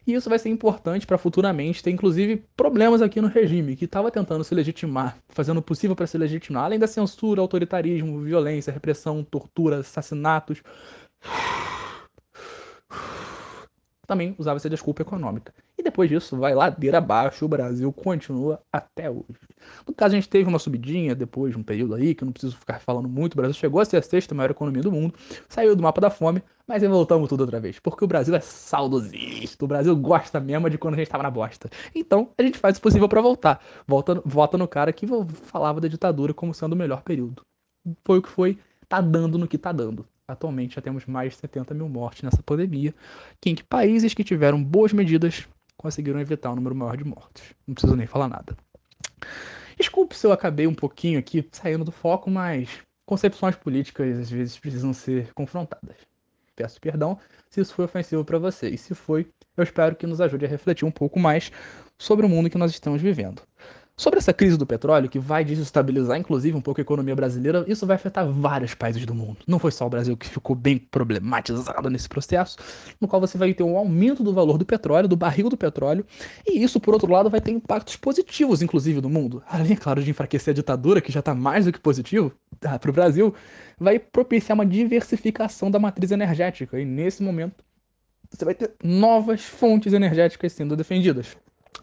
E 0.06 0.14
isso 0.14 0.30
vai 0.30 0.38
ser 0.38 0.48
importante 0.48 1.06
para 1.06 1.18
futuramente 1.18 1.82
ter, 1.82 1.90
inclusive, 1.90 2.42
problemas 2.56 3.02
aqui 3.02 3.20
no 3.20 3.28
regime, 3.28 3.76
que 3.76 3.84
estava 3.84 4.10
tentando 4.10 4.42
se 4.42 4.54
legitimar, 4.54 5.18
fazendo 5.28 5.58
o 5.58 5.62
possível 5.62 5.94
para 5.94 6.06
se 6.06 6.16
legitimar, 6.16 6.64
além 6.64 6.78
da 6.78 6.86
censura, 6.86 7.40
autoritarismo, 7.40 8.20
violência, 8.20 8.72
repressão, 8.72 9.22
tortura, 9.22 9.80
assassinatos 9.80 10.62
também 14.10 14.34
usava 14.36 14.56
essa 14.56 14.68
desculpa 14.68 15.02
econômica. 15.02 15.54
E 15.78 15.84
depois 15.84 16.10
disso, 16.10 16.36
vai 16.36 16.52
ladeira 16.52 16.98
abaixo, 16.98 17.44
o 17.44 17.48
Brasil 17.48 17.92
continua 17.92 18.60
até 18.72 19.08
hoje. 19.08 19.38
No 19.86 19.94
caso, 19.94 20.16
a 20.16 20.18
gente 20.18 20.28
teve 20.28 20.48
uma 20.48 20.58
subidinha 20.58 21.14
depois 21.14 21.52
de 21.52 21.58
um 21.58 21.62
período 21.62 21.94
aí, 21.94 22.12
que 22.12 22.24
eu 22.24 22.26
não 22.26 22.32
preciso 22.32 22.56
ficar 22.56 22.80
falando 22.80 23.08
muito, 23.08 23.34
o 23.34 23.36
Brasil 23.36 23.54
chegou 23.54 23.80
a 23.80 23.84
ser 23.84 23.98
a 23.98 24.02
sexta 24.02 24.34
maior 24.34 24.50
economia 24.50 24.82
do 24.82 24.90
mundo, 24.90 25.14
saiu 25.48 25.76
do 25.76 25.82
mapa 25.84 26.00
da 26.00 26.10
fome, 26.10 26.42
mas 26.66 26.82
aí 26.82 26.88
voltamos 26.88 27.28
tudo 27.28 27.42
outra 27.42 27.60
vez, 27.60 27.78
porque 27.78 28.04
o 28.04 28.08
Brasil 28.08 28.34
é 28.34 28.40
saudosista, 28.40 29.64
o 29.64 29.68
Brasil 29.68 29.94
gosta 29.94 30.40
mesmo 30.40 30.68
de 30.68 30.76
quando 30.76 30.94
a 30.94 30.96
gente 30.96 31.06
estava 31.06 31.22
na 31.22 31.30
bosta. 31.30 31.70
Então, 31.94 32.30
a 32.36 32.42
gente 32.42 32.58
faz 32.58 32.78
o 32.78 32.80
possível 32.80 33.08
para 33.08 33.20
voltar. 33.20 33.62
Volta, 33.86 34.20
volta 34.24 34.58
no 34.58 34.66
cara 34.66 34.92
que 34.92 35.06
falava 35.44 35.80
da 35.80 35.86
ditadura 35.86 36.34
como 36.34 36.52
sendo 36.52 36.72
o 36.72 36.76
melhor 36.76 37.02
período. 37.02 37.42
Foi 38.04 38.18
o 38.18 38.22
que 38.22 38.28
foi, 38.28 38.58
tá 38.88 39.00
dando 39.00 39.38
no 39.38 39.46
que 39.46 39.56
tá 39.56 39.70
dando. 39.70 40.04
Atualmente 40.30 40.76
já 40.76 40.80
temos 40.80 41.06
mais 41.06 41.32
de 41.32 41.38
70 41.38 41.74
mil 41.74 41.88
mortes 41.88 42.22
nessa 42.22 42.42
pandemia, 42.42 42.94
que 43.40 43.50
em 43.50 43.54
que 43.54 43.64
países 43.64 44.14
que 44.14 44.24
tiveram 44.24 44.62
boas 44.62 44.92
medidas 44.92 45.48
conseguiram 45.76 46.20
evitar 46.20 46.50
um 46.52 46.56
número 46.56 46.74
maior 46.74 46.96
de 46.96 47.04
mortos. 47.04 47.42
Não 47.66 47.74
preciso 47.74 47.96
nem 47.96 48.06
falar 48.06 48.28
nada. 48.28 48.56
Desculpe 49.78 50.14
se 50.14 50.26
eu 50.26 50.32
acabei 50.32 50.66
um 50.66 50.74
pouquinho 50.74 51.18
aqui 51.18 51.46
saindo 51.50 51.84
do 51.84 51.90
foco, 51.90 52.30
mas 52.30 52.68
concepções 53.06 53.56
políticas 53.56 54.18
às 54.18 54.30
vezes 54.30 54.58
precisam 54.58 54.92
ser 54.92 55.32
confrontadas. 55.32 55.96
Peço 56.54 56.80
perdão 56.80 57.18
se 57.48 57.60
isso 57.60 57.74
foi 57.74 57.86
ofensivo 57.86 58.24
para 58.24 58.38
você, 58.38 58.68
e 58.68 58.76
se 58.76 58.94
foi, 58.94 59.26
eu 59.56 59.64
espero 59.64 59.96
que 59.96 60.06
nos 60.06 60.20
ajude 60.20 60.44
a 60.44 60.48
refletir 60.48 60.84
um 60.84 60.90
pouco 60.90 61.18
mais 61.18 61.50
sobre 61.98 62.24
o 62.24 62.28
mundo 62.28 62.50
que 62.50 62.58
nós 62.58 62.70
estamos 62.70 63.00
vivendo. 63.00 63.42
Sobre 64.00 64.18
essa 64.18 64.32
crise 64.32 64.56
do 64.56 64.64
petróleo, 64.64 65.10
que 65.10 65.18
vai 65.18 65.44
desestabilizar 65.44 66.16
inclusive 66.16 66.56
um 66.56 66.60
pouco 66.62 66.80
a 66.80 66.82
economia 66.82 67.14
brasileira, 67.14 67.66
isso 67.68 67.86
vai 67.86 67.96
afetar 67.96 68.26
vários 68.26 68.74
países 68.74 69.04
do 69.04 69.14
mundo. 69.14 69.36
Não 69.46 69.58
foi 69.58 69.70
só 69.70 69.86
o 69.86 69.90
Brasil 69.90 70.16
que 70.16 70.26
ficou 70.26 70.56
bem 70.56 70.78
problematizado 70.78 71.90
nesse 71.90 72.08
processo, 72.08 72.56
no 72.98 73.06
qual 73.06 73.20
você 73.20 73.36
vai 73.36 73.52
ter 73.52 73.62
um 73.62 73.76
aumento 73.76 74.24
do 74.24 74.32
valor 74.32 74.56
do 74.56 74.64
petróleo, 74.64 75.06
do 75.06 75.16
barril 75.16 75.50
do 75.50 75.56
petróleo, 75.56 76.02
e 76.48 76.62
isso, 76.62 76.80
por 76.80 76.94
outro 76.94 77.12
lado, 77.12 77.28
vai 77.28 77.42
ter 77.42 77.50
impactos 77.50 77.94
positivos, 77.96 78.62
inclusive, 78.62 79.02
no 79.02 79.10
mundo. 79.10 79.42
Além, 79.46 79.72
é 79.72 79.76
claro, 79.76 80.02
de 80.02 80.08
enfraquecer 80.08 80.52
a 80.52 80.54
ditadura, 80.54 81.02
que 81.02 81.12
já 81.12 81.20
está 81.20 81.34
mais 81.34 81.66
do 81.66 81.72
que 81.72 81.78
positivo 81.78 82.32
tá, 82.58 82.78
para 82.78 82.90
o 82.90 82.94
Brasil, 82.94 83.34
vai 83.78 83.98
propiciar 83.98 84.54
uma 84.54 84.64
diversificação 84.64 85.70
da 85.70 85.78
matriz 85.78 86.10
energética, 86.10 86.80
e 86.80 86.86
nesse 86.86 87.22
momento 87.22 87.62
você 88.30 88.46
vai 88.46 88.54
ter 88.54 88.72
novas 88.82 89.44
fontes 89.44 89.92
energéticas 89.92 90.54
sendo 90.54 90.74
defendidas. 90.74 91.36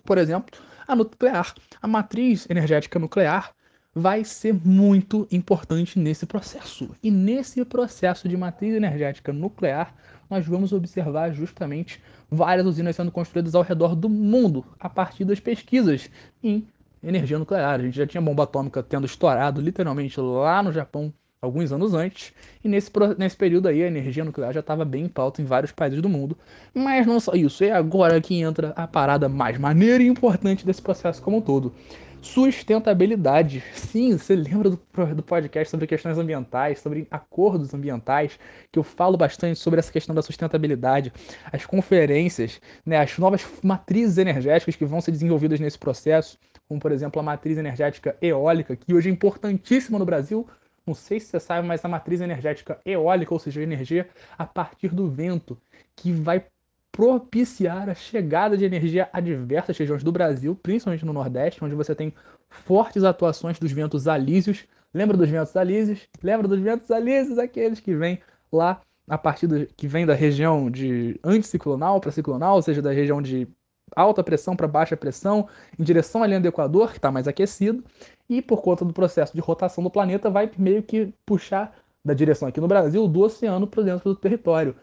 Por 0.03 0.17
exemplo, 0.17 0.66
a 0.87 0.95
nuclear. 0.95 1.53
A 1.81 1.87
matriz 1.87 2.47
energética 2.49 2.97
nuclear 2.97 3.51
vai 3.93 4.23
ser 4.23 4.53
muito 4.53 5.27
importante 5.31 5.97
nesse 5.97 6.25
processo. 6.25 6.95
E 7.01 7.09
nesse 7.09 7.65
processo 7.65 8.29
de 8.29 8.37
matriz 8.37 8.75
energética 8.75 9.33
nuclear, 9.33 9.93
nós 10.29 10.45
vamos 10.45 10.71
observar 10.71 11.31
justamente 11.33 12.01
várias 12.29 12.67
usinas 12.67 12.95
sendo 12.95 13.11
construídas 13.11 13.55
ao 13.55 13.63
redor 13.63 13.95
do 13.95 14.07
mundo 14.07 14.63
a 14.79 14.87
partir 14.87 15.25
das 15.25 15.39
pesquisas 15.39 16.11
em 16.43 16.67
energia 17.01 17.39
nuclear. 17.39 17.79
A 17.79 17.83
gente 17.83 17.97
já 17.97 18.05
tinha 18.05 18.21
bomba 18.21 18.43
atômica 18.43 18.83
tendo 18.83 19.05
estourado 19.05 19.59
literalmente 19.61 20.19
lá 20.19 20.61
no 20.61 20.71
Japão 20.71 21.11
alguns 21.41 21.71
anos 21.71 21.93
antes, 21.93 22.33
e 22.63 22.67
nesse, 22.67 22.91
nesse 23.17 23.37
período 23.37 23.67
aí 23.67 23.83
a 23.83 23.87
energia 23.87 24.25
nuclear 24.25 24.53
já 24.53 24.59
estava 24.59 24.83
bem 24.83 25.05
em 25.05 25.09
pauta 25.09 25.41
em 25.41 25.45
vários 25.45 25.71
países 25.71 26.01
do 26.01 26.09
mundo. 26.09 26.37
Mas 26.73 27.05
não 27.05 27.19
só 27.19 27.33
isso, 27.33 27.63
é 27.63 27.71
agora 27.71 28.19
que 28.19 28.41
entra 28.41 28.69
a 28.75 28.87
parada 28.87 29.29
mais 29.29 29.57
maneira 29.57 30.01
e 30.01 30.07
importante 30.07 30.65
desse 30.65 30.81
processo 30.81 31.21
como 31.21 31.37
um 31.37 31.41
todo. 31.41 31.73
Sustentabilidade. 32.19 33.63
Sim, 33.75 34.17
você 34.17 34.35
lembra 34.35 34.71
do, 34.71 34.79
do 35.15 35.23
podcast 35.23 35.69
sobre 35.69 35.85
questões 35.85 36.17
ambientais, 36.17 36.79
sobre 36.79 37.07
acordos 37.11 37.71
ambientais, 37.73 38.39
que 38.71 38.79
eu 38.79 38.83
falo 38.83 39.15
bastante 39.15 39.59
sobre 39.59 39.79
essa 39.79 39.91
questão 39.91 40.15
da 40.15 40.23
sustentabilidade, 40.23 41.13
as 41.53 41.65
conferências, 41.65 42.59
né, 42.83 42.97
as 42.97 43.17
novas 43.19 43.45
matrizes 43.63 44.17
energéticas 44.17 44.75
que 44.75 44.85
vão 44.85 44.99
ser 44.99 45.11
desenvolvidas 45.11 45.59
nesse 45.59 45.77
processo, 45.77 46.39
como 46.67 46.79
por 46.79 46.91
exemplo 46.91 47.19
a 47.19 47.23
matriz 47.23 47.57
energética 47.59 48.17
eólica, 48.19 48.75
que 48.75 48.93
hoje 48.93 49.09
é 49.09 49.11
importantíssima 49.11 49.99
no 49.99 50.05
Brasil, 50.05 50.47
não 50.87 50.95
sei 50.95 51.19
se 51.19 51.27
você 51.27 51.39
sabe, 51.39 51.67
mas 51.67 51.83
a 51.83 51.87
matriz 51.87 52.21
energética 52.21 52.79
eólica, 52.85 53.33
ou 53.33 53.39
seja, 53.39 53.61
energia 53.61 54.07
a 54.37 54.45
partir 54.45 54.89
do 54.95 55.09
vento, 55.09 55.57
que 55.95 56.11
vai 56.11 56.45
propiciar 56.91 57.89
a 57.89 57.93
chegada 57.93 58.57
de 58.57 58.65
energia 58.65 59.09
a 59.13 59.19
diversas 59.19 59.77
regiões 59.77 60.03
do 60.03 60.11
Brasil, 60.11 60.55
principalmente 60.55 61.05
no 61.05 61.13
Nordeste, 61.13 61.63
onde 61.63 61.75
você 61.75 61.93
tem 61.93 62.13
fortes 62.49 63.03
atuações 63.03 63.59
dos 63.59 63.71
ventos 63.71 64.07
alísios. 64.07 64.65
Lembra 64.93 65.17
dos 65.17 65.29
ventos 65.29 65.55
alísios? 65.55 66.07
Lembra 66.23 66.47
dos 66.47 66.59
ventos 66.59 66.89
alísios, 66.89 67.37
aqueles 67.37 67.79
que 67.79 67.93
vêm 67.93 68.19
lá 68.51 68.81
a 69.07 69.17
partir 69.17 69.47
do, 69.47 69.67
que 69.67 69.87
vem 69.87 70.05
da 70.05 70.13
região 70.13 70.71
de 70.71 71.19
anticiclonal 71.23 71.99
para 72.01 72.11
ciclonal, 72.11 72.55
ou 72.55 72.61
seja, 72.61 72.81
da 72.81 72.91
região 72.91 73.21
de 73.21 73.47
alta 73.95 74.23
pressão 74.23 74.55
para 74.55 74.67
baixa 74.67 74.97
pressão, 74.97 75.47
em 75.77 75.83
direção 75.83 76.23
à 76.23 76.27
linha 76.27 76.39
do 76.39 76.47
Equador, 76.47 76.91
que 76.91 76.97
está 76.97 77.11
mais 77.11 77.27
aquecido, 77.27 77.83
e 78.29 78.41
por 78.41 78.61
conta 78.61 78.83
do 78.83 78.93
processo 78.93 79.33
de 79.33 79.41
rotação 79.41 79.83
do 79.83 79.89
planeta, 79.89 80.29
vai 80.29 80.49
meio 80.57 80.83
que 80.83 81.13
puxar 81.25 81.73
da 82.03 82.13
direção 82.13 82.47
aqui 82.47 82.61
no 82.61 82.67
Brasil 82.67 83.07
do 83.07 83.21
oceano 83.21 83.67
para 83.67 83.83
dentro 83.83 84.13
do 84.13 84.15
território. 84.15 84.75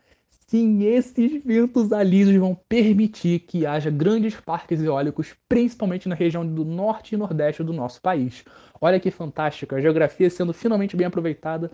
Sim, 0.46 0.84
esses 0.84 1.42
ventos 1.42 1.90
alísios 1.90 2.36
vão 2.36 2.54
permitir 2.68 3.40
que 3.40 3.64
haja 3.64 3.90
grandes 3.90 4.36
parques 4.36 4.82
eólicos, 4.82 5.34
principalmente 5.48 6.08
na 6.08 6.14
região 6.14 6.46
do 6.46 6.64
norte 6.64 7.14
e 7.14 7.18
nordeste 7.18 7.62
do 7.62 7.72
nosso 7.72 8.00
país. 8.00 8.44
Olha 8.80 9.00
que 9.00 9.10
fantástico, 9.10 9.74
a 9.74 9.80
geografia 9.80 10.28
sendo 10.28 10.52
finalmente 10.52 10.96
bem 10.96 11.06
aproveitada 11.06 11.70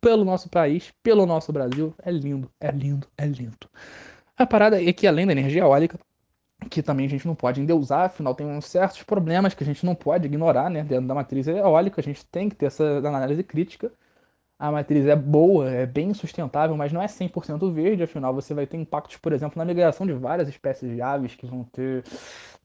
pelo 0.00 0.24
nosso 0.24 0.50
país, 0.50 0.92
pelo 1.02 1.24
nosso 1.24 1.52
Brasil. 1.52 1.94
É 2.02 2.10
lindo, 2.10 2.50
é 2.60 2.70
lindo, 2.70 3.06
é 3.16 3.24
lindo. 3.24 3.68
A 4.36 4.46
parada 4.46 4.82
é 4.82 4.92
que 4.92 5.06
além 5.06 5.26
da 5.26 5.32
energia 5.32 5.62
eólica, 5.62 5.98
que 6.70 6.82
também 6.82 7.06
a 7.06 7.08
gente 7.08 7.26
não 7.26 7.34
pode 7.34 7.60
endeusar, 7.60 8.06
afinal 8.06 8.34
tem 8.34 8.46
uns 8.46 8.66
certos 8.66 9.02
problemas 9.02 9.54
que 9.54 9.62
a 9.62 9.66
gente 9.66 9.84
não 9.84 9.94
pode 9.94 10.26
ignorar, 10.26 10.70
né? 10.70 10.82
Dentro 10.82 11.06
da 11.06 11.14
matriz 11.14 11.46
eólica, 11.46 12.00
a 12.00 12.04
gente 12.04 12.24
tem 12.26 12.48
que 12.48 12.56
ter 12.56 12.66
essa 12.66 12.84
análise 12.98 13.42
crítica 13.42 13.92
a 14.62 14.70
matriz 14.70 15.04
é 15.08 15.16
boa, 15.16 15.68
é 15.68 15.84
bem 15.84 16.14
sustentável, 16.14 16.76
mas 16.76 16.92
não 16.92 17.02
é 17.02 17.06
100% 17.06 17.68
verde, 17.72 18.04
afinal 18.04 18.32
você 18.32 18.54
vai 18.54 18.64
ter 18.64 18.76
impactos, 18.76 19.16
por 19.16 19.32
exemplo, 19.32 19.58
na 19.58 19.64
migração 19.64 20.06
de 20.06 20.12
várias 20.12 20.48
espécies 20.48 20.88
de 20.88 21.02
aves 21.02 21.34
que 21.34 21.44
vão 21.44 21.64
ter 21.64 22.04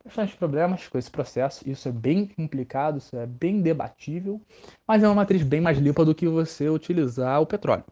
bastantes 0.06 0.36
problemas 0.36 0.88
com 0.88 1.00
esse 1.00 1.10
processo. 1.10 1.68
Isso 1.68 1.90
é 1.90 1.92
bem 1.92 2.28
complicado, 2.28 3.00
isso 3.00 3.18
é 3.18 3.26
bem 3.26 3.64
debatível, 3.64 4.40
mas 4.88 5.02
é 5.02 5.08
uma 5.08 5.16
matriz 5.16 5.42
bem 5.42 5.60
mais 5.60 5.80
limpa 5.80 6.06
do 6.06 6.14
que 6.14 6.28
você 6.28 6.70
utilizar 6.70 7.42
o 7.42 7.48
petróleo. 7.48 7.84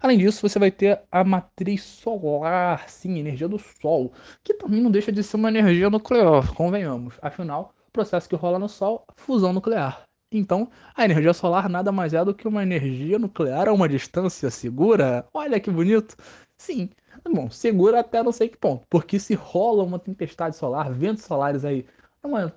Além 0.00 0.16
disso, 0.16 0.48
você 0.48 0.58
vai 0.58 0.70
ter 0.70 0.98
a 1.12 1.22
matriz 1.22 1.82
solar, 1.82 2.88
sim, 2.88 3.18
energia 3.18 3.46
do 3.46 3.58
Sol, 3.58 4.14
que 4.42 4.54
também 4.54 4.80
não 4.80 4.90
deixa 4.90 5.12
de 5.12 5.22
ser 5.22 5.36
uma 5.36 5.50
energia 5.50 5.90
nuclear, 5.90 6.54
convenhamos. 6.54 7.16
Afinal, 7.20 7.74
processo 7.92 8.26
que 8.26 8.36
rola 8.36 8.58
no 8.58 8.70
Sol, 8.70 9.04
fusão 9.16 9.52
nuclear. 9.52 10.09
Então, 10.32 10.70
a 10.94 11.04
energia 11.04 11.32
solar 11.32 11.68
nada 11.68 11.90
mais 11.90 12.14
é 12.14 12.24
do 12.24 12.34
que 12.34 12.46
uma 12.46 12.62
energia 12.62 13.18
nuclear 13.18 13.68
a 13.68 13.72
uma 13.72 13.88
distância 13.88 14.48
segura. 14.50 15.26
Olha 15.34 15.58
que 15.58 15.70
bonito. 15.70 16.16
Sim, 16.56 16.90
bom, 17.24 17.50
segura 17.50 18.00
até 18.00 18.22
não 18.22 18.30
sei 18.32 18.48
que 18.48 18.56
ponto. 18.56 18.86
Porque 18.88 19.18
se 19.18 19.34
rola 19.34 19.82
uma 19.82 19.98
tempestade 19.98 20.56
solar, 20.56 20.92
ventos 20.92 21.24
solares 21.24 21.64
aí, 21.64 21.84
uma, 22.22 22.54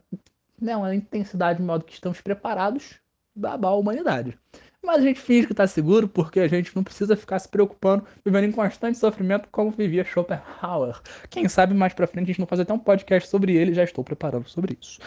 né, 0.61 0.75
uma 0.75 0.93
intensidade 0.93 1.61
maior 1.61 1.79
do 1.79 1.85
que 1.85 1.93
estamos 1.93 2.21
preparados, 2.21 2.99
babar 3.35 3.71
a 3.71 3.75
humanidade. 3.75 4.37
Mas 4.83 4.97
a 4.97 5.01
gente 5.01 5.19
finge 5.21 5.47
que 5.47 5.53
está 5.53 5.65
seguro 5.65 6.09
porque 6.09 6.41
a 6.41 6.47
gente 6.47 6.75
não 6.75 6.83
precisa 6.83 7.15
ficar 7.15 7.39
se 7.39 7.47
preocupando, 7.47 8.05
vivendo 8.23 8.43
em 8.43 8.51
constante 8.51 8.97
sofrimento 8.97 9.47
como 9.49 9.71
vivia 9.71 10.03
Schopenhauer. 10.03 11.01
Quem 11.29 11.47
sabe 11.47 11.73
mais 11.73 11.93
pra 11.93 12.05
frente 12.05 12.25
a 12.25 12.27
gente 12.27 12.39
não 12.39 12.47
faz 12.47 12.59
até 12.59 12.73
um 12.73 12.79
podcast 12.79 13.29
sobre 13.29 13.55
ele, 13.55 13.73
já 13.73 13.83
estou 13.83 14.03
preparando 14.03 14.47
sobre 14.49 14.77
isso. 14.79 14.99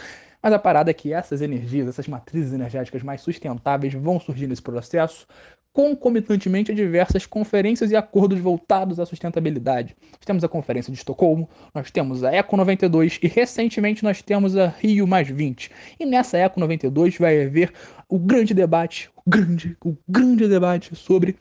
Mas 0.47 0.53
a 0.53 0.59
parada 0.59 0.89
é 0.89 0.93
que 0.93 1.11
essas 1.11 1.41
energias, 1.41 1.89
essas 1.89 2.07
matrizes 2.07 2.53
energéticas 2.53 3.03
mais 3.03 3.19
sustentáveis 3.19 3.93
vão 3.93 4.17
surgir 4.17 4.47
nesse 4.47 4.61
processo, 4.61 5.27
concomitantemente 5.73 6.71
a 6.71 6.73
diversas 6.73 7.25
conferências 7.25 7.91
e 7.91 7.97
acordos 7.97 8.39
voltados 8.39 8.97
à 8.97 9.05
sustentabilidade. 9.05 9.93
Nós 10.13 10.23
temos 10.25 10.45
a 10.45 10.47
Conferência 10.47 10.89
de 10.89 10.97
Estocolmo, 10.97 11.49
nós 11.75 11.91
temos 11.91 12.23
a 12.23 12.31
Eco 12.31 12.55
92 12.55 13.19
e 13.21 13.27
recentemente 13.27 14.05
nós 14.05 14.21
temos 14.21 14.55
a 14.55 14.67
Rio 14.67 15.05
Mais 15.05 15.27
20. 15.27 15.69
E 15.99 16.05
nessa 16.05 16.37
Eco 16.37 16.61
92 16.61 17.17
vai 17.17 17.43
haver 17.43 17.73
o 18.07 18.17
grande 18.17 18.53
debate, 18.53 19.11
o 19.17 19.29
grande, 19.29 19.75
o 19.83 19.97
grande 20.07 20.47
debate 20.47 20.95
sobre 20.95 21.35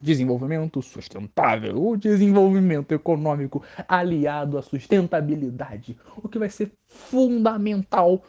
desenvolvimento 0.00 0.80
sustentável, 0.80 1.76
o 1.76 1.96
desenvolvimento 1.96 2.92
econômico 2.92 3.62
aliado 3.86 4.56
à 4.56 4.62
sustentabilidade, 4.62 5.96
o 6.16 6.28
que 6.28 6.38
vai 6.38 6.48
ser 6.48 6.72
fundamental 6.86 8.22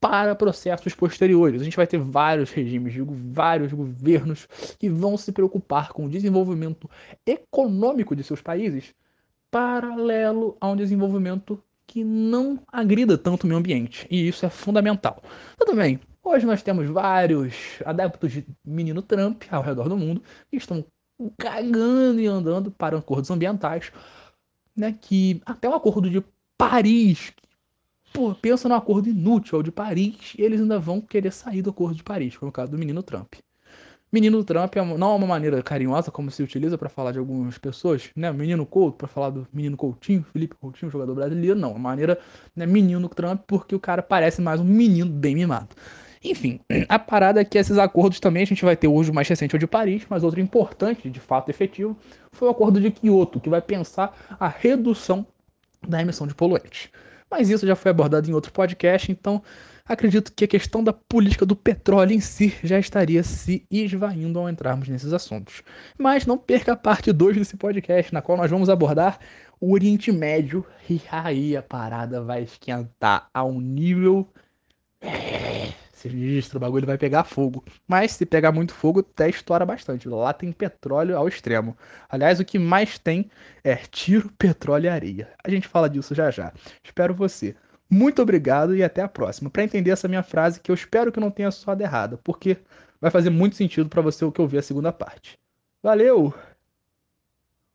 para 0.00 0.34
processos 0.34 0.94
posteriores. 0.94 1.60
A 1.60 1.64
gente 1.64 1.76
vai 1.76 1.86
ter 1.86 1.98
vários 1.98 2.50
regimes, 2.50 2.94
digo, 2.94 3.14
vários 3.32 3.72
governos 3.72 4.48
que 4.78 4.88
vão 4.88 5.16
se 5.16 5.30
preocupar 5.30 5.92
com 5.92 6.06
o 6.06 6.08
desenvolvimento 6.08 6.88
econômico 7.26 8.16
de 8.16 8.24
seus 8.24 8.40
países 8.40 8.94
paralelo 9.50 10.56
a 10.60 10.68
um 10.68 10.76
desenvolvimento 10.76 11.62
que 11.86 12.04
não 12.04 12.60
agrida 12.68 13.18
tanto 13.18 13.44
o 13.44 13.46
meio 13.46 13.58
ambiente. 13.58 14.06
E 14.10 14.28
isso 14.28 14.46
é 14.46 14.48
fundamental. 14.48 15.22
Tudo 15.58 15.74
bem, 15.74 16.00
hoje 16.22 16.46
nós 16.46 16.62
temos 16.62 16.88
vários 16.88 17.80
adeptos 17.84 18.32
de 18.32 18.46
menino 18.64 19.02
Trump 19.02 19.42
ao 19.50 19.62
redor 19.62 19.88
do 19.88 19.96
mundo 19.96 20.22
que 20.48 20.56
estão 20.56 20.84
cagando 21.36 22.20
e 22.20 22.26
andando 22.26 22.70
para 22.70 22.96
acordos 22.96 23.30
ambientais, 23.30 23.92
né? 24.74 24.96
Que 25.00 25.42
até 25.44 25.68
o 25.68 25.74
acordo 25.74 26.08
de 26.08 26.24
Paris, 26.56 27.32
Pô, 28.12 28.34
pensa 28.34 28.68
no 28.68 28.74
acordo 28.74 29.08
inútil, 29.08 29.58
o 29.58 29.62
de 29.62 29.70
Paris, 29.70 30.34
e 30.36 30.42
eles 30.42 30.60
ainda 30.60 30.78
vão 30.78 31.00
querer 31.00 31.32
sair 31.32 31.62
do 31.62 31.70
acordo 31.70 31.94
de 31.94 32.02
Paris, 32.02 32.36
como 32.36 32.50
o 32.50 32.52
caso 32.52 32.72
do 32.72 32.78
menino 32.78 33.02
Trump. 33.02 33.34
Menino 34.12 34.42
Trump 34.42 34.74
é 34.76 34.84
não 34.84 35.12
é 35.12 35.14
uma 35.14 35.26
maneira 35.26 35.62
carinhosa 35.62 36.10
como 36.10 36.32
se 36.32 36.42
utiliza 36.42 36.76
para 36.76 36.88
falar 36.88 37.12
de 37.12 37.20
algumas 37.20 37.56
pessoas, 37.58 38.10
né? 38.16 38.32
Menino 38.32 38.66
Couto, 38.66 38.98
para 38.98 39.06
falar 39.06 39.30
do 39.30 39.46
menino 39.52 39.76
Coutinho, 39.76 40.26
Felipe 40.32 40.56
Coutinho, 40.56 40.90
jogador 40.90 41.14
brasileiro, 41.14 41.56
não. 41.56 41.76
É 41.76 41.78
maneira, 41.78 42.18
né, 42.56 42.66
menino 42.66 43.08
Trump, 43.08 43.42
porque 43.46 43.72
o 43.72 43.78
cara 43.78 44.02
parece 44.02 44.42
mais 44.42 44.60
um 44.60 44.64
menino 44.64 45.08
bem 45.08 45.36
mimado. 45.36 45.68
Enfim, 46.24 46.58
a 46.88 46.98
parada 46.98 47.40
é 47.40 47.44
que 47.44 47.56
esses 47.56 47.78
acordos 47.78 48.18
também 48.18 48.42
a 48.42 48.46
gente 48.46 48.64
vai 48.64 48.76
ter 48.76 48.88
hoje 48.88 49.12
o 49.12 49.14
mais 49.14 49.28
recente, 49.28 49.54
o 49.54 49.58
de 49.58 49.68
Paris, 49.68 50.04
mas 50.10 50.24
outro 50.24 50.40
importante, 50.40 51.08
de 51.08 51.20
fato 51.20 51.48
efetivo, 51.48 51.96
foi 52.32 52.48
o 52.48 52.50
acordo 52.50 52.80
de 52.80 52.90
Kyoto, 52.90 53.38
que 53.38 53.48
vai 53.48 53.62
pensar 53.62 54.12
a 54.38 54.48
redução 54.48 55.24
da 55.86 56.02
emissão 56.02 56.26
de 56.26 56.34
poluentes. 56.34 56.90
Mas 57.30 57.48
isso 57.48 57.66
já 57.66 57.76
foi 57.76 57.90
abordado 57.90 58.28
em 58.28 58.34
outro 58.34 58.52
podcast, 58.52 59.10
então 59.12 59.42
acredito 59.86 60.32
que 60.34 60.44
a 60.44 60.48
questão 60.48 60.82
da 60.82 60.92
política 60.92 61.46
do 61.46 61.54
petróleo 61.54 62.12
em 62.12 62.20
si 62.20 62.54
já 62.62 62.78
estaria 62.78 63.22
se 63.22 63.66
esvaindo 63.70 64.38
ao 64.38 64.48
entrarmos 64.48 64.88
nesses 64.88 65.12
assuntos. 65.12 65.62
Mas 65.96 66.26
não 66.26 66.36
perca 66.36 66.72
a 66.72 66.76
parte 66.76 67.12
2 67.12 67.36
desse 67.36 67.56
podcast, 67.56 68.12
na 68.12 68.20
qual 68.20 68.36
nós 68.36 68.50
vamos 68.50 68.68
abordar 68.68 69.18
o 69.60 69.72
Oriente 69.72 70.10
Médio 70.10 70.64
e 70.88 71.00
aí 71.10 71.56
a 71.56 71.62
parada 71.62 72.22
vai 72.22 72.42
esquentar 72.42 73.28
a 73.32 73.44
um 73.44 73.60
nível 73.60 74.28
sinistro, 76.00 76.58
o 76.58 76.60
bagulho 76.60 76.86
vai 76.86 76.98
pegar 76.98 77.24
fogo. 77.24 77.64
Mas 77.86 78.12
se 78.12 78.26
pegar 78.26 78.52
muito 78.52 78.74
fogo, 78.74 79.00
até 79.00 79.28
estoura 79.28 79.64
bastante. 79.66 80.08
Lá 80.08 80.32
tem 80.32 80.52
petróleo 80.52 81.16
ao 81.16 81.28
extremo. 81.28 81.76
Aliás, 82.08 82.40
o 82.40 82.44
que 82.44 82.58
mais 82.58 82.98
tem 82.98 83.30
é 83.62 83.76
tiro, 83.76 84.30
petróleo 84.38 84.86
e 84.86 84.88
areia. 84.88 85.28
A 85.44 85.50
gente 85.50 85.68
fala 85.68 85.88
disso 85.88 86.14
já 86.14 86.30
já. 86.30 86.52
Espero 86.84 87.14
você. 87.14 87.54
Muito 87.90 88.22
obrigado 88.22 88.74
e 88.76 88.84
até 88.84 89.02
a 89.02 89.08
próxima. 89.08 89.50
Para 89.50 89.64
entender 89.64 89.90
essa 89.90 90.08
minha 90.08 90.22
frase, 90.22 90.60
que 90.60 90.70
eu 90.70 90.74
espero 90.74 91.10
que 91.10 91.20
não 91.20 91.30
tenha 91.30 91.50
soado 91.50 91.82
errada, 91.82 92.16
porque 92.18 92.56
vai 93.00 93.10
fazer 93.10 93.30
muito 93.30 93.56
sentido 93.56 93.88
para 93.88 94.02
você 94.02 94.24
o 94.24 94.30
que 94.30 94.40
eu 94.40 94.46
vi 94.46 94.58
a 94.58 94.62
segunda 94.62 94.92
parte. 94.92 95.38
Valeu! 95.82 96.32